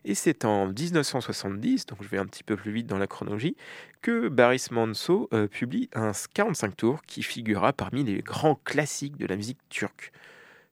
Et 0.05 0.15
c'est 0.15 0.45
en 0.45 0.67
1970, 0.67 1.85
donc 1.85 1.99
je 2.01 2.07
vais 2.07 2.17
un 2.17 2.25
petit 2.25 2.43
peu 2.43 2.55
plus 2.55 2.71
vite 2.71 2.87
dans 2.87 2.97
la 2.97 3.07
chronologie, 3.07 3.55
que 4.01 4.27
Baris 4.29 4.67
Manso 4.71 5.29
euh, 5.33 5.47
publie 5.47 5.89
un 5.93 6.11
45 6.33 6.75
tours 6.77 7.01
qui 7.03 7.23
figurera 7.23 7.73
parmi 7.73 8.03
les 8.03 8.21
grands 8.21 8.55
classiques 8.63 9.17
de 9.17 9.25
la 9.25 9.35
musique 9.35 9.59
turque. 9.69 10.11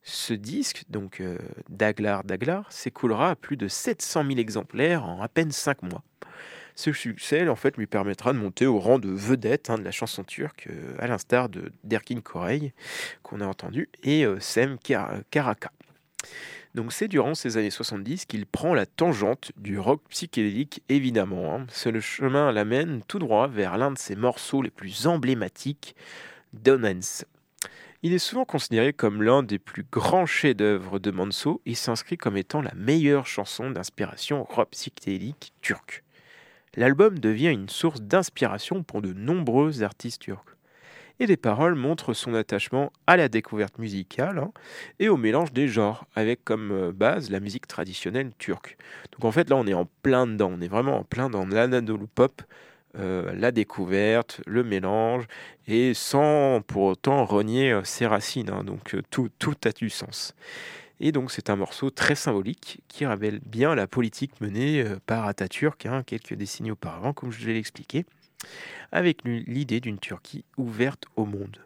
Ce 0.04 0.34
disque, 0.34 0.86
donc 0.90 1.20
euh, 1.20 1.38
Daglar 1.70 2.24
Daglar, 2.24 2.72
s'écoulera 2.72 3.32
à 3.32 3.36
plus 3.36 3.58
de 3.58 3.68
700 3.68 4.24
000 4.26 4.40
exemplaires 4.40 5.04
en 5.04 5.22
à 5.22 5.28
peine 5.28 5.52
5 5.52 5.84
mois. 5.84 6.04
Ce 6.76 6.94
succès, 6.94 7.50
en 7.50 7.56
fait, 7.56 7.76
lui 7.76 7.88
permettra 7.88 8.34
de 8.34 8.38
monter 8.38 8.68
au 8.68 8.80
rang 8.80 9.00
de 9.00 9.10
vedette 9.10 9.70
hein, 9.70 9.78
de 9.80 9.84
la 9.84 9.92
chanson 9.92 10.24
turque, 10.24 10.68
euh, 10.70 10.96
à 11.00 11.08
l'instar 11.08 11.50
de 11.50 11.72
Derkin 11.84 12.22
Korey, 12.22 12.74
qu'on 13.24 13.42
a 13.42 13.46
entendu, 13.48 13.90
et 14.04 14.26
Sem 14.40 14.78
Kar- 14.78 15.22
Karaka. 15.32 15.72
Donc 16.78 16.94
c'est 16.94 17.08
durant 17.08 17.34
ces 17.34 17.58
années 17.58 17.72
70 17.72 18.28
qu'il 18.28 18.46
prend 18.46 18.76
la 18.76 18.86
tangente 18.86 19.52
du 19.58 19.80
rock 19.80 20.04
psychédélique, 20.10 20.84
évidemment. 20.90 21.56
hein. 21.56 21.66
Le 21.92 22.00
chemin 22.00 22.52
l'amène 22.52 23.02
tout 23.08 23.18
droit 23.18 23.48
vers 23.48 23.80
l'un 23.80 23.90
de 23.90 23.98
ses 23.98 24.16
morceaux 24.16 24.62
les 24.62 24.70
plus 24.70 25.08
emblématiques, 25.08 25.96
Donance. 26.54 27.26
Il 28.04 28.14
est 28.14 28.20
souvent 28.20 28.46
considéré 28.46 28.94
comme 28.94 29.24
l'un 29.24 29.42
des 29.42 29.58
plus 29.58 29.88
grands 29.92 30.28
chefs-d'œuvre 30.28 31.00
de 31.00 31.10
Manso 31.10 31.64
et 31.66 31.74
s'inscrit 31.74 32.16
comme 32.16 32.38
étant 32.38 32.62
la 32.62 32.76
meilleure 32.76 33.26
chanson 33.26 33.72
d'inspiration 33.72 34.44
rock 34.44 34.70
psychédélique 34.70 35.54
turque. 35.62 36.04
L'album 36.76 37.18
devient 37.18 37.50
une 37.50 37.70
source 37.70 38.02
d'inspiration 38.04 38.84
pour 38.84 39.02
de 39.02 39.14
nombreux 39.14 39.82
artistes 39.82 40.22
turcs. 40.22 40.57
Et 41.20 41.26
les 41.26 41.38
paroles 41.38 41.74
montrent 41.76 42.14
son 42.14 42.36
attachement 42.36 42.92
à 43.08 43.18
la 43.18 43.28
découverte 43.28 43.80
musicale 43.80 44.38
hein, 44.38 44.52
et 45.00 45.10
au 45.10 45.18
mélange 45.18 45.52
des 45.52 45.68
genres, 45.68 46.06
avec 46.16 46.44
comme 46.44 46.72
euh, 46.72 46.92
base 46.92 47.32
la 47.32 47.40
musique 47.40 47.66
traditionnelle 47.68 48.32
turque. 48.38 48.78
Donc 49.14 49.26
en 49.26 49.32
fait 49.32 49.50
là 49.50 49.56
on 49.56 49.66
est 49.66 49.74
en 49.74 49.88
plein 50.04 50.28
dedans, 50.28 50.54
on 50.56 50.62
est 50.62 50.68
vraiment 50.68 51.00
en 51.00 51.04
plein 51.04 51.30
dans 51.30 51.46
l'anadolu 51.48 52.06
pop, 52.14 52.44
euh, 53.00 53.34
la 53.34 53.52
découverte, 53.52 54.42
le 54.46 54.64
mélange, 54.64 55.26
et 55.68 55.94
sans 55.96 56.62
pour 56.62 56.84
autant 56.84 57.26
renier 57.26 57.72
euh, 57.72 57.84
ses 57.84 58.06
racines. 58.06 58.52
hein. 58.52 58.64
donc 58.64 58.96
tout, 59.10 59.32
a 59.66 59.72
du 59.72 59.90
sens. 59.90 60.36
Et 61.00 61.12
donc 61.12 61.32
c'est 61.32 61.50
un 61.50 61.56
morceau 61.56 61.90
très 61.90 62.16
symbolique 62.16 62.82
qui 62.88 63.08
révèle 63.08 63.40
bien 63.44 63.74
la 63.74 63.88
politique 63.88 64.40
menée 64.40 64.84
par 65.08 65.26
Atatürk 65.28 65.86
hein, 65.88 66.04
quelques 66.04 66.34
décennies 66.34 66.72
auparavant, 66.72 67.14
comme 67.14 67.32
je 67.32 67.46
l'ai 67.48 67.58
expliqué, 67.58 68.06
avec 68.92 69.24
l'idée 69.24 69.80
d'une 69.80 70.00
Turquie 70.00 70.46
ouverte 70.58 71.06
au 71.16 71.26
monde. 71.26 71.58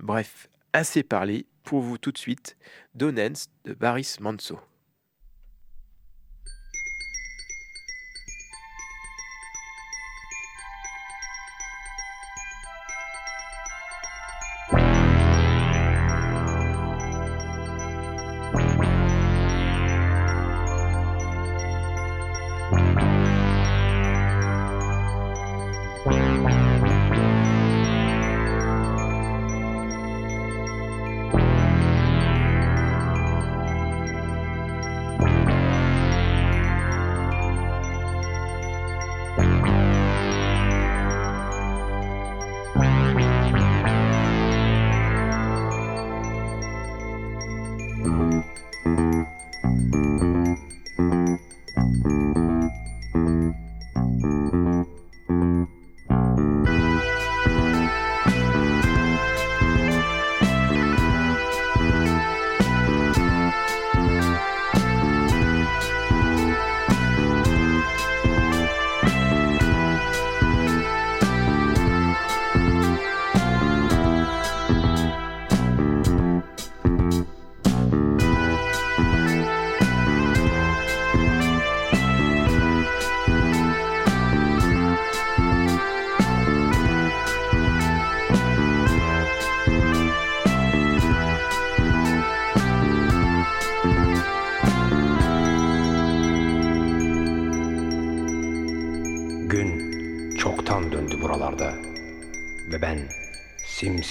Bref, 0.00 0.48
assez 0.72 1.02
parlé, 1.02 1.46
pour 1.64 1.80
vous 1.80 1.98
tout 1.98 2.12
de 2.12 2.18
suite, 2.18 2.56
Donens 2.94 3.48
de 3.64 3.74
Baris 3.74 4.16
Manso. 4.20 4.58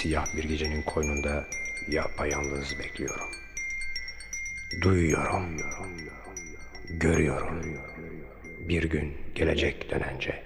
Simsiyah 0.02 0.36
bir 0.38 0.44
gecenin 0.44 0.82
koynunda 0.82 1.46
yapayalnız 1.88 2.80
bekliyorum. 2.80 3.30
Duyuyorum, 4.82 5.58
görüyorum. 6.90 7.62
Bir 8.60 8.84
gün 8.84 9.18
gelecek 9.36 9.92
dönence 9.92 10.44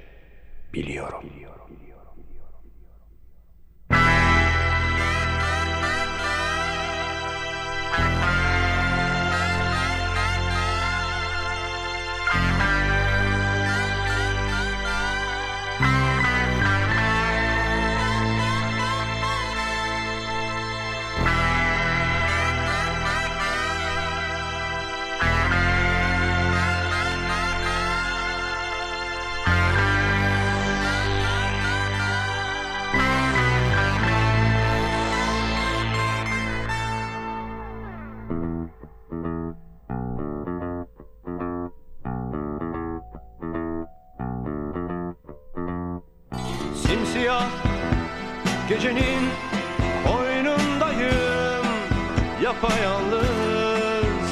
Yapayalnız. 52.55 54.29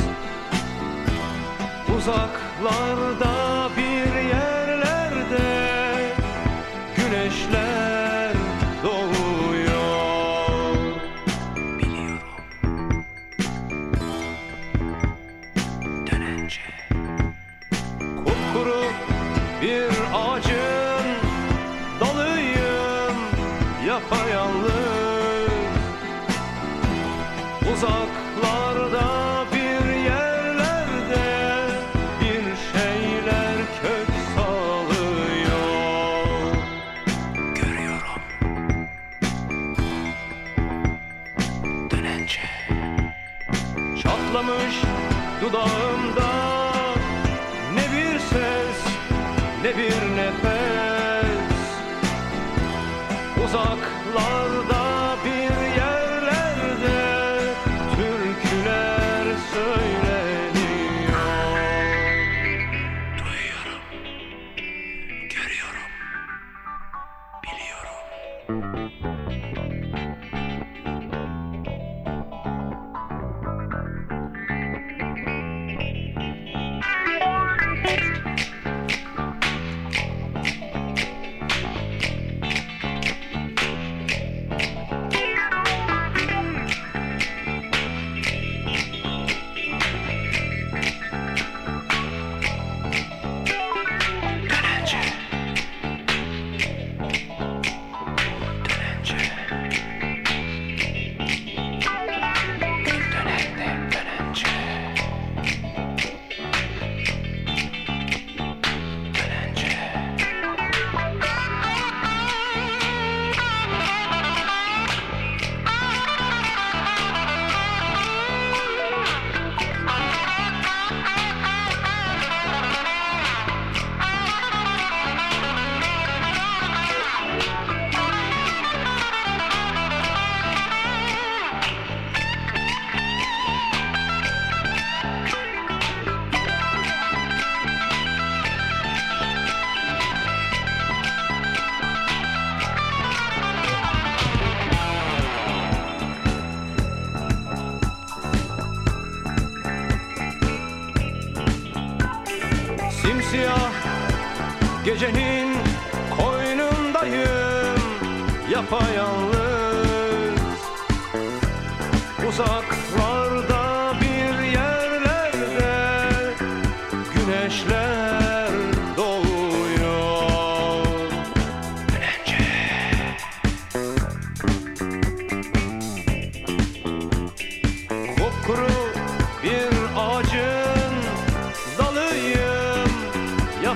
Uzaklarda 1.98 3.33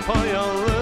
apayanlı 0.10 0.77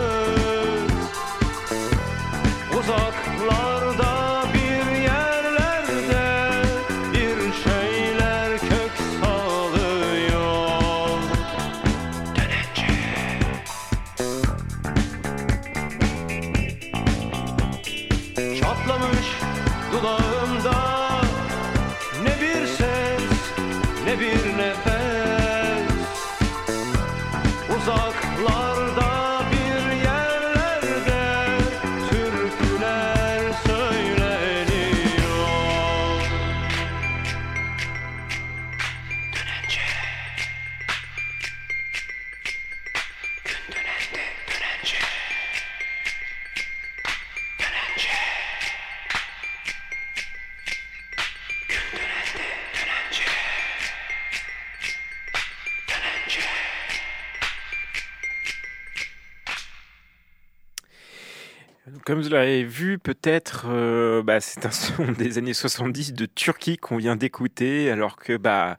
l'avez 62.36 62.64
vu, 62.64 62.98
peut-être, 63.00 63.66
euh, 63.70 64.22
bah, 64.24 64.40
c'est 64.40 64.66
un 64.66 64.72
son 64.72 65.12
des 65.12 65.38
années 65.38 65.54
70 65.54 66.14
de 66.14 66.26
Turquie 66.26 66.78
qu'on 66.78 66.98
vient 66.98 67.16
d'écouter, 67.16 67.90
alors 67.92 68.16
que 68.18 68.38
bah, 68.38 68.78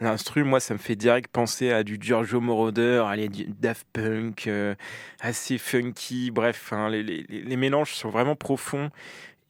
l'instru, 0.00 0.44
moi, 0.44 0.60
ça 0.60 0.74
me 0.74 0.78
fait 0.78 0.96
direct 0.96 1.30
penser 1.32 1.72
à 1.72 1.84
du 1.84 1.98
Giorgio 2.00 2.40
Moroder, 2.40 3.04
à 3.08 3.16
du 3.28 3.46
Daft 3.60 3.86
Punk, 3.92 4.46
euh, 4.48 4.74
assez 5.20 5.58
funky, 5.58 6.30
bref, 6.30 6.72
hein, 6.72 6.88
les, 6.90 7.02
les- 7.02 7.24
les 7.28 7.56
mélanges 7.56 7.94
sont 7.94 8.10
vraiment 8.10 8.36
profonds. 8.36 8.90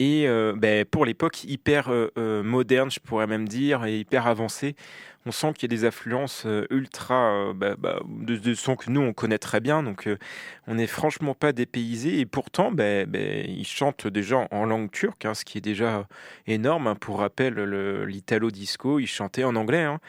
Et 0.00 0.26
euh, 0.26 0.54
bah, 0.56 0.84
pour 0.84 1.04
l'époque, 1.06 1.44
hyper 1.44 1.88
euh, 1.92 2.10
euh, 2.18 2.42
moderne, 2.42 2.90
je 2.90 2.98
pourrais 2.98 3.28
même 3.28 3.46
dire, 3.48 3.84
et 3.84 3.98
hyper 3.98 4.26
avancé. 4.26 4.74
On 5.24 5.30
sent 5.30 5.52
qu'il 5.54 5.70
y 5.72 5.74
a 5.74 5.76
des 5.78 5.86
influences 5.86 6.44
euh, 6.46 6.66
ultra 6.68 7.52
bah, 7.54 7.76
bah, 7.78 8.00
de, 8.06 8.36
de 8.36 8.54
sons 8.54 8.76
que 8.76 8.90
nous 8.90 9.00
on 9.00 9.12
connaît 9.14 9.38
très 9.38 9.60
bien, 9.60 9.82
donc 9.82 10.08
on 10.66 10.74
n'est 10.74 10.88
franchement 10.88 11.34
pas 11.34 11.52
dépaysé. 11.52 12.18
Et 12.18 12.26
pourtant, 12.26 12.72
ils 12.76 13.66
chantent 13.66 14.06
déjà 14.08 14.48
en 14.50 14.64
langue 14.66 14.90
turque, 14.90 15.24
hein, 15.24 15.32
ce 15.34 15.44
qui 15.44 15.58
est 15.58 15.62
déjà 15.62 16.06
énorme. 16.46 16.88
hein. 16.88 16.96
Pour 16.96 17.20
rappel, 17.20 17.54
l'italo 18.04 18.50
disco, 18.50 18.98
ils 18.98 19.06
chantaient 19.06 19.44
en 19.44 19.56
anglais, 19.56 19.84
hein. 19.84 20.00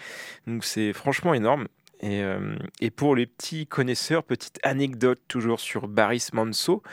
donc 0.48 0.66
c'est 0.66 0.94
franchement 0.94 1.34
énorme. 1.34 1.68
Et, 2.02 2.22
et 2.82 2.92
pour 2.92 3.16
les 3.16 3.26
petits 3.26 3.68
connaisseurs, 3.68 4.24
petite 4.24 4.60
anecdote 4.64 5.22
toujours 5.30 5.62
sur 5.62 5.88
Baris 5.88 6.28
Manso. 6.34 6.84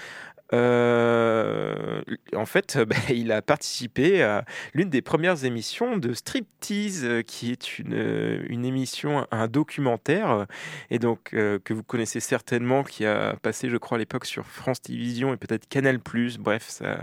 Euh, 0.53 2.03
en 2.35 2.47
fait, 2.47 2.79
bah, 2.87 2.97
il 3.11 3.33
a 3.33 3.43
participé 3.43 4.23
à 4.23 4.45
l'une 4.75 4.91
des 4.91 5.03
premières 5.03 5.45
émissions 5.45 5.97
de 5.97 6.13
Striptease, 6.13 7.05
euh, 7.05 7.23
qui 7.23 7.51
est 7.53 7.79
une, 7.79 7.95
euh, 7.95 8.43
une 8.49 8.65
émission, 8.65 9.27
un 9.31 9.49
documentaire, 9.49 10.47
et 10.91 10.99
donc 10.99 11.31
que 11.31 11.73
vous 11.73 11.83
connaissez 11.83 12.21
certainement, 12.21 12.85
qui 12.85 13.07
a 13.07 13.37
passé, 13.43 13.69
je 13.69 13.77
crois, 13.77 13.97
à 13.97 13.99
l'époque 13.99 14.27
sur 14.27 14.47
France 14.47 14.83
Télévisions 14.83 15.33
et 15.33 15.37
peut-être 15.37 15.69
Canal+. 15.69 15.99
Bref, 16.39 16.65
ça 16.69 16.93
a 16.93 17.03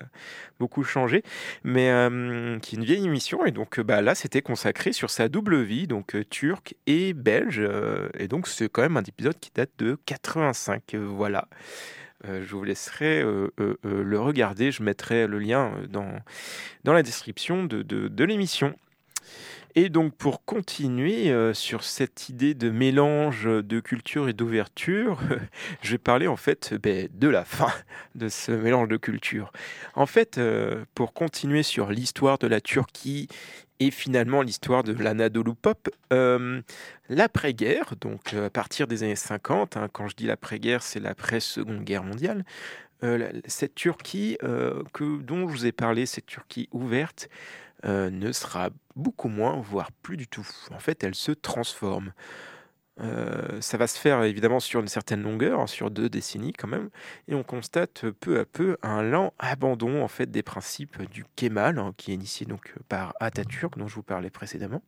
beaucoup 0.60 0.84
changé, 0.84 1.24
mais 1.64 1.90
qui 2.62 2.76
est 2.76 2.78
une 2.78 2.86
vieille 2.86 3.06
émission, 3.06 3.46
et 3.46 3.52
donc 3.52 3.80
bah, 3.80 4.02
là, 4.02 4.16
c'était 4.16 4.42
consacré 4.42 4.94
sur 4.94 5.10
sa 5.10 5.30
double 5.30 5.62
vie, 5.62 5.88
donc 5.88 6.16
turque 6.30 6.76
et 6.86 7.14
belge, 7.14 7.62
et 8.18 8.28
donc 8.28 8.48
c'est 8.48 8.70
quand 8.70 8.82
même 8.82 8.98
un 8.98 9.04
épisode 9.04 9.40
qui 9.40 9.52
date 9.54 9.72
de 9.78 9.98
85, 10.06 10.94
euh, 10.94 11.06
voilà. 11.06 11.48
Euh, 12.26 12.44
je 12.46 12.56
vous 12.56 12.64
laisserai 12.64 13.22
euh, 13.22 13.48
euh, 13.60 13.76
euh, 13.86 14.04
le 14.04 14.20
regarder. 14.20 14.72
Je 14.72 14.84
mettrai 14.84 15.28
le 15.28 15.40
lien 15.40 15.74
euh, 15.78 15.88
dans, 15.88 16.12
dans 16.84 16.94
la 16.94 17.04
description 17.04 17.64
de, 17.64 17.82
de- 17.82 18.24
l'émission. 18.24 18.76
Et 19.76 19.90
donc 19.90 20.16
pour 20.16 20.44
continuer 20.44 21.30
euh, 21.30 21.54
sur 21.54 21.84
cette 21.84 22.28
idée 22.28 22.56
de 22.56 22.70
mélange 22.72 23.46
de 23.46 23.80
culture 23.80 24.28
et 24.28 24.34
d'ouverture, 24.34 25.20
je 25.84 25.92
vais 25.92 25.98
parler 26.00 26.28
en 26.28 26.36
fait 26.36 26.74
ben, 26.74 27.08
de 27.14 27.28
la 27.28 27.46
fin 27.46 27.72
de 28.16 28.30
ce 28.30 28.52
mélange 28.52 28.88
de 28.90 28.98
culture. 28.98 29.52
En 29.94 30.08
fait, 30.08 30.38
euh, 30.38 30.84
pour 30.96 31.14
continuer 31.14 31.64
sur 31.64 31.92
l'histoire 31.92 32.40
de 32.40 32.48
la 32.48 32.62
Turquie 32.62 33.28
et 33.80 33.92
finalement 33.92 34.42
l'histoire 34.42 34.84
de 34.84 34.94
l'Anadolu 34.94 35.54
Pop, 35.56 35.90
euh, 36.12 36.62
l'après-guerre, 37.08 37.96
donc 38.00 38.34
euh, 38.34 38.48
à 38.48 38.50
partir 38.50 38.88
des 38.88 39.04
années 39.04 39.16
50, 39.16 39.78
hein, 39.78 39.88
quand 39.92 40.08
je 40.08 40.16
dis 40.16 40.26
l'après-guerre, 40.26 40.84
c'est 40.84 41.00
l'après-seconde 41.00 41.84
guerre 41.84 42.04
mondiale, 42.04 42.44
euh, 43.04 43.32
cette 43.46 43.76
Turquie 43.76 44.38
que, 44.94 45.22
dont 45.22 45.48
je 45.48 45.54
vous 45.54 45.66
ai 45.66 45.72
parlé, 45.72 46.06
cette 46.06 46.26
Turquie 46.26 46.68
ouverte, 46.72 47.30
ne 47.86 48.34
sera 48.34 48.72
beaucoup 48.98 49.30
moins, 49.30 49.62
voire 49.62 49.94
plus 50.04 50.18
du 50.18 50.28
tout. 50.28 50.46
En 50.72 50.80
fait, 50.80 51.02
elle 51.06 51.16
se 51.16 51.32
transforme. 51.32 52.12
Euh, 53.02 53.62
ça 53.62 53.78
va 53.78 53.88
se 53.88 53.98
faire 53.98 54.24
évidemment 54.24 54.60
sur 54.60 54.80
une 54.80 54.88
certaine 54.88 55.22
longueur, 55.22 55.70
sur 55.70 55.90
deux 55.90 56.10
décennies 56.10 56.54
quand 56.54 56.68
même, 56.68 56.90
et 57.28 57.36
on 57.36 57.44
constate 57.44 58.10
peu 58.20 58.40
à 58.40 58.46
peu 58.46 58.78
un 58.82 59.02
lent 59.02 59.34
abandon 59.40 60.04
en 60.04 60.08
fait 60.08 60.30
des 60.30 60.44
principes 60.44 61.02
du 61.10 61.26
Kemal, 61.36 61.80
hein, 61.80 61.94
qui 61.98 62.12
est 62.12 62.16
initié 62.16 62.46
donc 62.46 62.74
par 62.90 63.14
Atatürk, 63.20 63.78
dont 63.78 63.88
je 63.88 63.96
vous 63.96 64.04
parlais 64.04 64.30
précédemment. 64.30 64.82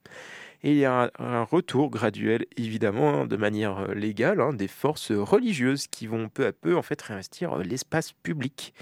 Et 0.64 0.74
il 0.74 0.78
y 0.78 0.86
a 0.86 1.12
un, 1.18 1.44
retour 1.44 1.90
graduel, 1.90 2.46
évidemment, 2.56 3.22
hein, 3.22 3.26
de 3.26 3.36
manière 3.36 3.80
euh, 3.80 3.94
légale, 3.96 4.42
hein, 4.42 4.54
des 4.54 4.68
forces 4.68 5.12
religieuses 5.12 5.88
qui 5.88 6.06
vont 6.06 6.30
peu 6.30 6.46
à 6.46 6.52
peu 6.52 6.76
en 6.78 6.84
fait 6.84 7.02
réinvestir 7.02 7.54
euh, 7.54 7.64
l'espace 7.64 8.12
public. 8.12 8.74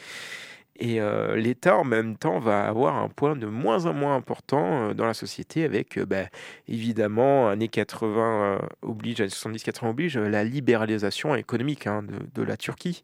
Et 0.81 1.01
euh, 1.01 1.35
l'État, 1.35 1.77
en 1.77 1.83
même 1.83 2.15
temps, 2.15 2.39
va 2.39 2.65
avoir 2.65 2.95
un 2.95 3.09
point 3.09 3.35
de 3.35 3.47
moins 3.47 3.85
en 3.85 3.93
moins 3.93 4.15
important 4.15 4.89
euh, 4.89 4.93
dans 4.93 5.05
la 5.05 5.13
société 5.13 5.65
avec, 5.65 5.97
euh, 5.97 6.05
bah, 6.05 6.27
évidemment, 6.69 7.49
années 7.49 7.67
80 7.67 8.55
euh, 8.55 8.59
oblige, 8.81 9.19
années 9.19 9.29
70-80 9.29 9.89
oblige, 9.89 10.17
la 10.17 10.45
libéralisation 10.45 11.35
économique 11.35 11.85
hein, 11.85 12.05
de, 12.33 12.43
la 12.43 12.55
Turquie. 12.55 13.03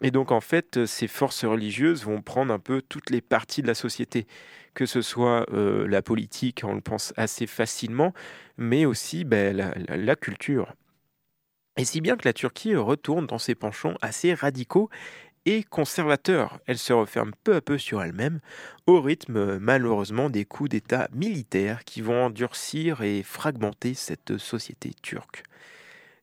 Et 0.00 0.10
donc, 0.10 0.32
en 0.32 0.40
fait, 0.40 0.86
ces 0.86 1.06
forces 1.06 1.44
religieuses 1.44 2.04
vont 2.04 2.22
prendre 2.22 2.52
un 2.52 2.58
peu 2.58 2.80
toutes 2.80 3.10
les 3.10 3.20
parties 3.20 3.60
de 3.60 3.66
la 3.66 3.74
société, 3.74 4.26
que 4.72 4.86
ce 4.86 5.02
soit 5.02 5.46
la 5.52 6.02
politique, 6.02 6.62
on 6.64 6.74
le 6.74 6.80
pense 6.80 7.14
assez 7.16 7.46
facilement, 7.46 8.12
mais 8.58 8.84
aussi 8.84 9.24
bah, 9.24 9.52
la 9.52 10.16
culture. 10.16 10.74
Et 11.76 11.84
si 11.84 12.00
bien 12.00 12.16
que 12.16 12.26
la 12.26 12.32
Turquie 12.32 12.74
retourne 12.74 13.26
dans 13.26 13.38
ses 13.38 13.54
penchants 13.54 13.94
assez 14.00 14.32
radicaux 14.32 14.88
et 15.46 15.62
conservateurs. 15.62 16.60
Elle 16.66 16.76
se 16.76 16.92
referme 16.92 17.32
peu 17.44 17.54
à 17.54 17.60
peu 17.62 17.78
sur 17.78 18.02
elle-même, 18.02 18.40
au 18.86 19.00
rythme 19.00 19.58
malheureusement 19.58 20.28
des 20.28 20.44
coups 20.44 20.70
d'État 20.70 21.08
militaires 21.12 21.84
qui 21.84 22.02
vont 22.02 22.26
endurcir 22.26 23.02
et 23.02 23.22
fragmenter 23.22 23.94
cette 23.94 24.36
société 24.36 24.92
turque. 25.02 25.44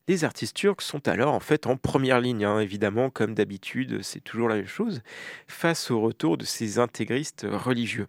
Les 0.06 0.24
artistes 0.24 0.54
turcs 0.54 0.82
sont 0.82 1.08
alors 1.08 1.32
en 1.32 1.40
fait 1.40 1.66
en 1.66 1.78
première 1.78 2.20
ligne, 2.20 2.44
hein, 2.44 2.60
évidemment, 2.60 3.08
comme 3.08 3.34
d'habitude, 3.34 4.02
c'est 4.02 4.20
toujours 4.22 4.50
la 4.50 4.56
même 4.56 4.66
chose, 4.66 5.00
face 5.48 5.90
au 5.90 5.98
retour 5.98 6.36
de 6.36 6.44
ces 6.44 6.78
intégristes 6.78 7.46
religieux. 7.50 8.08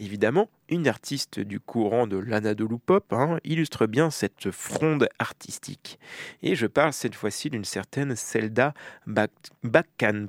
Évidemment, 0.00 0.48
une 0.70 0.88
artiste 0.88 1.38
du 1.38 1.60
courant 1.60 2.06
de 2.06 2.16
l'Anadolu 2.16 2.78
Pop 2.78 3.12
hein, 3.12 3.38
illustre 3.44 3.86
bien 3.86 4.10
cette 4.10 4.50
fronde 4.50 5.10
artistique. 5.18 5.98
Et 6.42 6.54
je 6.54 6.66
parle 6.66 6.94
cette 6.94 7.14
fois-ci 7.14 7.50
d'une 7.50 7.66
certaine 7.66 8.16
Selda 8.16 8.72
Bak- 9.06 9.50
Bakkan. 9.62 10.28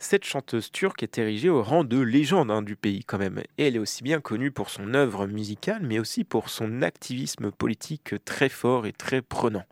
Cette 0.00 0.24
chanteuse 0.24 0.72
turque 0.72 1.04
est 1.04 1.16
érigée 1.16 1.48
au 1.48 1.62
rang 1.62 1.84
de 1.84 2.00
légende 2.00 2.50
hein, 2.50 2.62
du 2.62 2.74
pays 2.74 3.04
quand 3.04 3.18
même. 3.18 3.40
Et 3.56 3.68
elle 3.68 3.76
est 3.76 3.78
aussi 3.78 4.02
bien 4.02 4.20
connue 4.20 4.50
pour 4.50 4.68
son 4.68 4.94
œuvre 4.94 5.28
musicale, 5.28 5.82
mais 5.82 6.00
aussi 6.00 6.24
pour 6.24 6.48
son 6.48 6.82
activisme 6.82 7.52
politique 7.52 8.16
très 8.24 8.48
fort 8.48 8.86
et 8.86 8.92
très 8.92 9.22
prenant. 9.22 9.64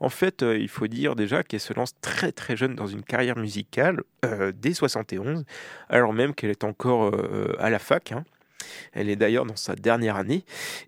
En 0.00 0.08
fait, 0.08 0.42
euh, 0.42 0.56
il 0.58 0.68
faut 0.68 0.86
dire 0.86 1.14
déjà 1.14 1.42
qu'elle 1.42 1.60
se 1.60 1.74
lance 1.74 1.92
très 2.00 2.32
très 2.32 2.56
jeune 2.56 2.74
dans 2.74 2.86
une 2.86 3.02
carrière 3.02 3.36
musicale, 3.36 4.02
euh, 4.24 4.50
dès 4.54 4.72
71, 4.72 5.44
alors 5.88 6.12
même 6.12 6.34
qu'elle 6.34 6.50
est 6.50 6.64
encore 6.64 7.14
euh, 7.14 7.54
à 7.58 7.70
la 7.70 7.78
fac. 7.78 8.12
hein. 8.12 8.24
Elle 8.92 9.08
est 9.08 9.16
d'ailleurs 9.16 9.46
dans 9.46 9.56
sa 9.56 9.74
dernière 9.74 10.16
année. 10.16 10.44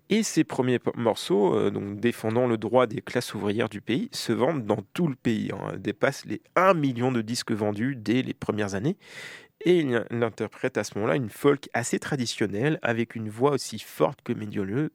Et 0.09 0.23
ses 0.23 0.43
premiers 0.43 0.79
morceaux, 0.95 1.69
donc 1.69 1.99
défendant 1.99 2.47
le 2.47 2.57
droit 2.57 2.85
des 2.87 3.01
classes 3.01 3.33
ouvrières 3.33 3.67
du 3.67 3.81
pays, 3.81 4.09
se 4.11 4.31
vendent 4.31 4.65
dans 4.65 4.83
tout 4.93 5.07
le 5.07 5.15
pays. 5.15 5.49
hein. 5.53 5.71
Elle 5.73 5.81
dépasse 5.81 6.25
les 6.25 6.41
1 6.55 6.75
million 6.75 7.11
de 7.11 7.21
disques 7.21 7.51
vendus 7.51 7.95
dès 7.97 8.21
les 8.21 8.33
premières 8.33 8.75
années. 8.75 8.95
Et 9.65 9.79
il 9.79 10.23
interprète 10.23 10.77
à 10.77 10.83
ce 10.83 10.95
moment-là 10.95 11.15
une 11.15 11.29
folk 11.29 11.69
assez 11.73 11.97
traditionnelle, 11.97 12.79
avec 12.81 13.15
une 13.15 13.29
voix 13.29 13.51
aussi 13.51 13.79
forte 13.79 14.21
que 14.21 14.33
médio- 14.33 14.89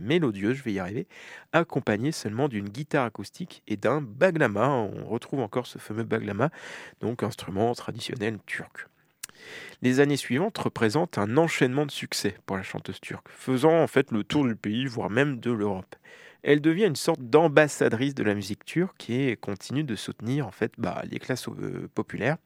mélodieuse, 0.00 0.56
je 0.56 0.62
vais 0.64 0.72
y 0.72 0.78
arriver, 0.80 1.06
accompagnée 1.52 2.10
seulement 2.10 2.48
d'une 2.48 2.68
guitare 2.68 3.04
acoustique 3.04 3.62
et 3.68 3.76
d'un 3.76 4.00
baglama. 4.00 4.68
On 4.68 5.04
retrouve 5.04 5.40
encore 5.40 5.68
ce 5.68 5.78
fameux 5.78 6.02
baglama, 6.02 6.50
donc 7.00 7.22
instrument 7.22 7.72
traditionnel 7.74 8.38
turc. 8.46 8.88
Les 9.82 10.00
années 10.00 10.16
suivantes 10.16 10.58
représentent 10.58 11.18
un 11.18 11.36
enchaînement 11.36 11.86
de 11.86 11.90
succès 11.90 12.34
pour 12.46 12.56
la 12.56 12.62
chanteuse 12.62 13.00
turque, 13.00 13.28
faisant 13.28 13.80
en 13.80 13.86
fait 13.86 14.10
le 14.10 14.24
tour 14.24 14.44
du 14.44 14.56
pays, 14.56 14.86
voire 14.86 15.10
même 15.10 15.38
de 15.38 15.52
l'Europe. 15.52 15.94
Elle 16.42 16.60
devient 16.60 16.86
une 16.86 16.96
sorte 16.96 17.20
d'ambassadrice 17.20 18.14
de 18.14 18.22
la 18.22 18.34
musique 18.34 18.64
turque 18.64 19.08
et 19.08 19.36
continue 19.36 19.84
de 19.84 19.96
soutenir 19.96 20.46
en 20.46 20.50
fait 20.50 20.72
bah, 20.78 21.02
les 21.10 21.18
classes 21.18 21.48
euh, 21.48 21.88
populaires 21.94 22.36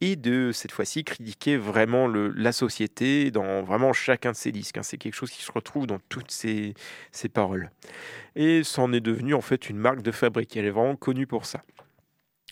et 0.00 0.16
de 0.16 0.52
cette 0.52 0.72
fois-ci 0.72 1.04
critiquer 1.04 1.56
vraiment 1.56 2.06
la 2.08 2.52
société 2.52 3.30
dans 3.30 3.62
vraiment 3.62 3.92
chacun 3.92 4.32
de 4.32 4.36
ses 4.36 4.52
disques. 4.52 4.78
hein. 4.78 4.82
C'est 4.82 4.98
quelque 4.98 5.14
chose 5.14 5.30
qui 5.30 5.42
se 5.42 5.52
retrouve 5.52 5.86
dans 5.86 5.98
toutes 6.08 6.30
ses, 6.30 6.74
ses 7.12 7.28
paroles. 7.28 7.70
Et 8.36 8.62
c'en 8.62 8.92
est 8.92 9.00
devenu 9.00 9.34
en 9.34 9.40
fait 9.40 9.68
une 9.68 9.78
marque 9.78 10.02
de 10.02 10.12
fabrique. 10.12 10.56
Elle 10.56 10.66
est 10.66 10.70
vraiment 10.70 10.96
connue 10.96 11.26
pour 11.26 11.46
ça. 11.46 11.62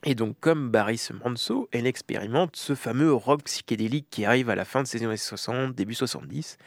Et 0.04 0.14
donc, 0.14 0.36
comme 0.40 0.70
Baris 0.70 1.08
Manso, 1.24 1.68
elle 1.72 1.86
expérimente 1.86 2.54
ce 2.56 2.74
fameux 2.74 3.12
rock 3.12 3.44
psychédélique 3.44 4.08
qui 4.10 4.24
arrive 4.24 4.50
à 4.50 4.54
la 4.54 4.64
fin 4.64 4.82
de 4.82 4.86
ces 4.86 5.02
années 5.02 5.16
60, 5.16 5.74
début 5.74 5.94
70, 5.94 6.58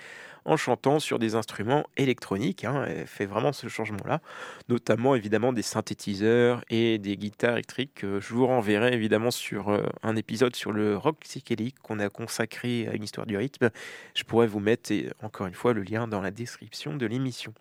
en 0.45 0.57
chantant 0.57 0.99
sur 0.99 1.19
des 1.19 1.35
instruments 1.35 1.85
électroniques. 1.97 2.65
hein. 2.65 2.85
Elle 2.87 3.07
fait 3.07 3.25
vraiment 3.25 3.53
ce 3.53 3.67
changement-là, 3.67 4.21
notamment 4.67 5.15
évidemment 5.15 5.53
des 5.53 5.61
synthétiseurs 5.61 6.63
et 6.69 6.97
des 6.97 7.17
guitares 7.17 7.53
électriques. 7.53 8.03
Euh, 8.03 8.19
Je 8.19 8.33
vous 8.33 8.47
renverrai 8.47 8.93
évidemment 8.93 9.31
sur 9.31 9.69
euh, 9.69 9.83
un 10.03 10.15
épisode 10.15 10.55
sur 10.55 10.71
le 10.71 10.97
rock 10.97 11.17
psychédélique 11.21 11.79
qu'on 11.79 11.99
a 11.99 12.09
consacré 12.09 12.87
à 12.87 12.95
une 12.95 13.03
histoire 13.03 13.25
du 13.27 13.37
rythme. 13.37 13.69
Je 14.15 14.23
pourrais 14.23 14.47
vous 14.47 14.59
mettre, 14.59 14.91
et 14.91 15.09
encore 15.21 15.47
une 15.47 15.53
fois, 15.53 15.73
le 15.73 15.83
lien 15.83 16.07
dans 16.07 16.21
la 16.21 16.31
description 16.31 16.95
de 16.95 17.05
l'émission. 17.05 17.53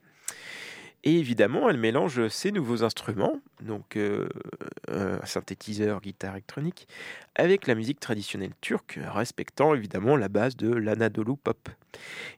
Et 1.05 1.17
évidemment, 1.17 1.71
elle 1.71 1.77
mélange 1.77 2.27
ces 2.29 2.51
nouveaux 2.51 2.83
instruments, 2.83 3.41
donc 3.63 3.97
euh, 3.97 4.29
euh, 4.91 5.19
synthétiseur, 5.25 6.01
guitare 6.01 6.35
électronique, 6.35 6.89
avec 7.37 7.69
la 7.69 7.77
musique 7.77 8.01
traditionnelle 8.01 8.53
turque, 8.61 8.99
respectant 9.01 9.75
évidemment 9.75 10.17
la 10.17 10.29
base 10.29 10.57
de 10.57 10.73
l'Anadolu 10.73 11.37
Pop. 11.37 11.69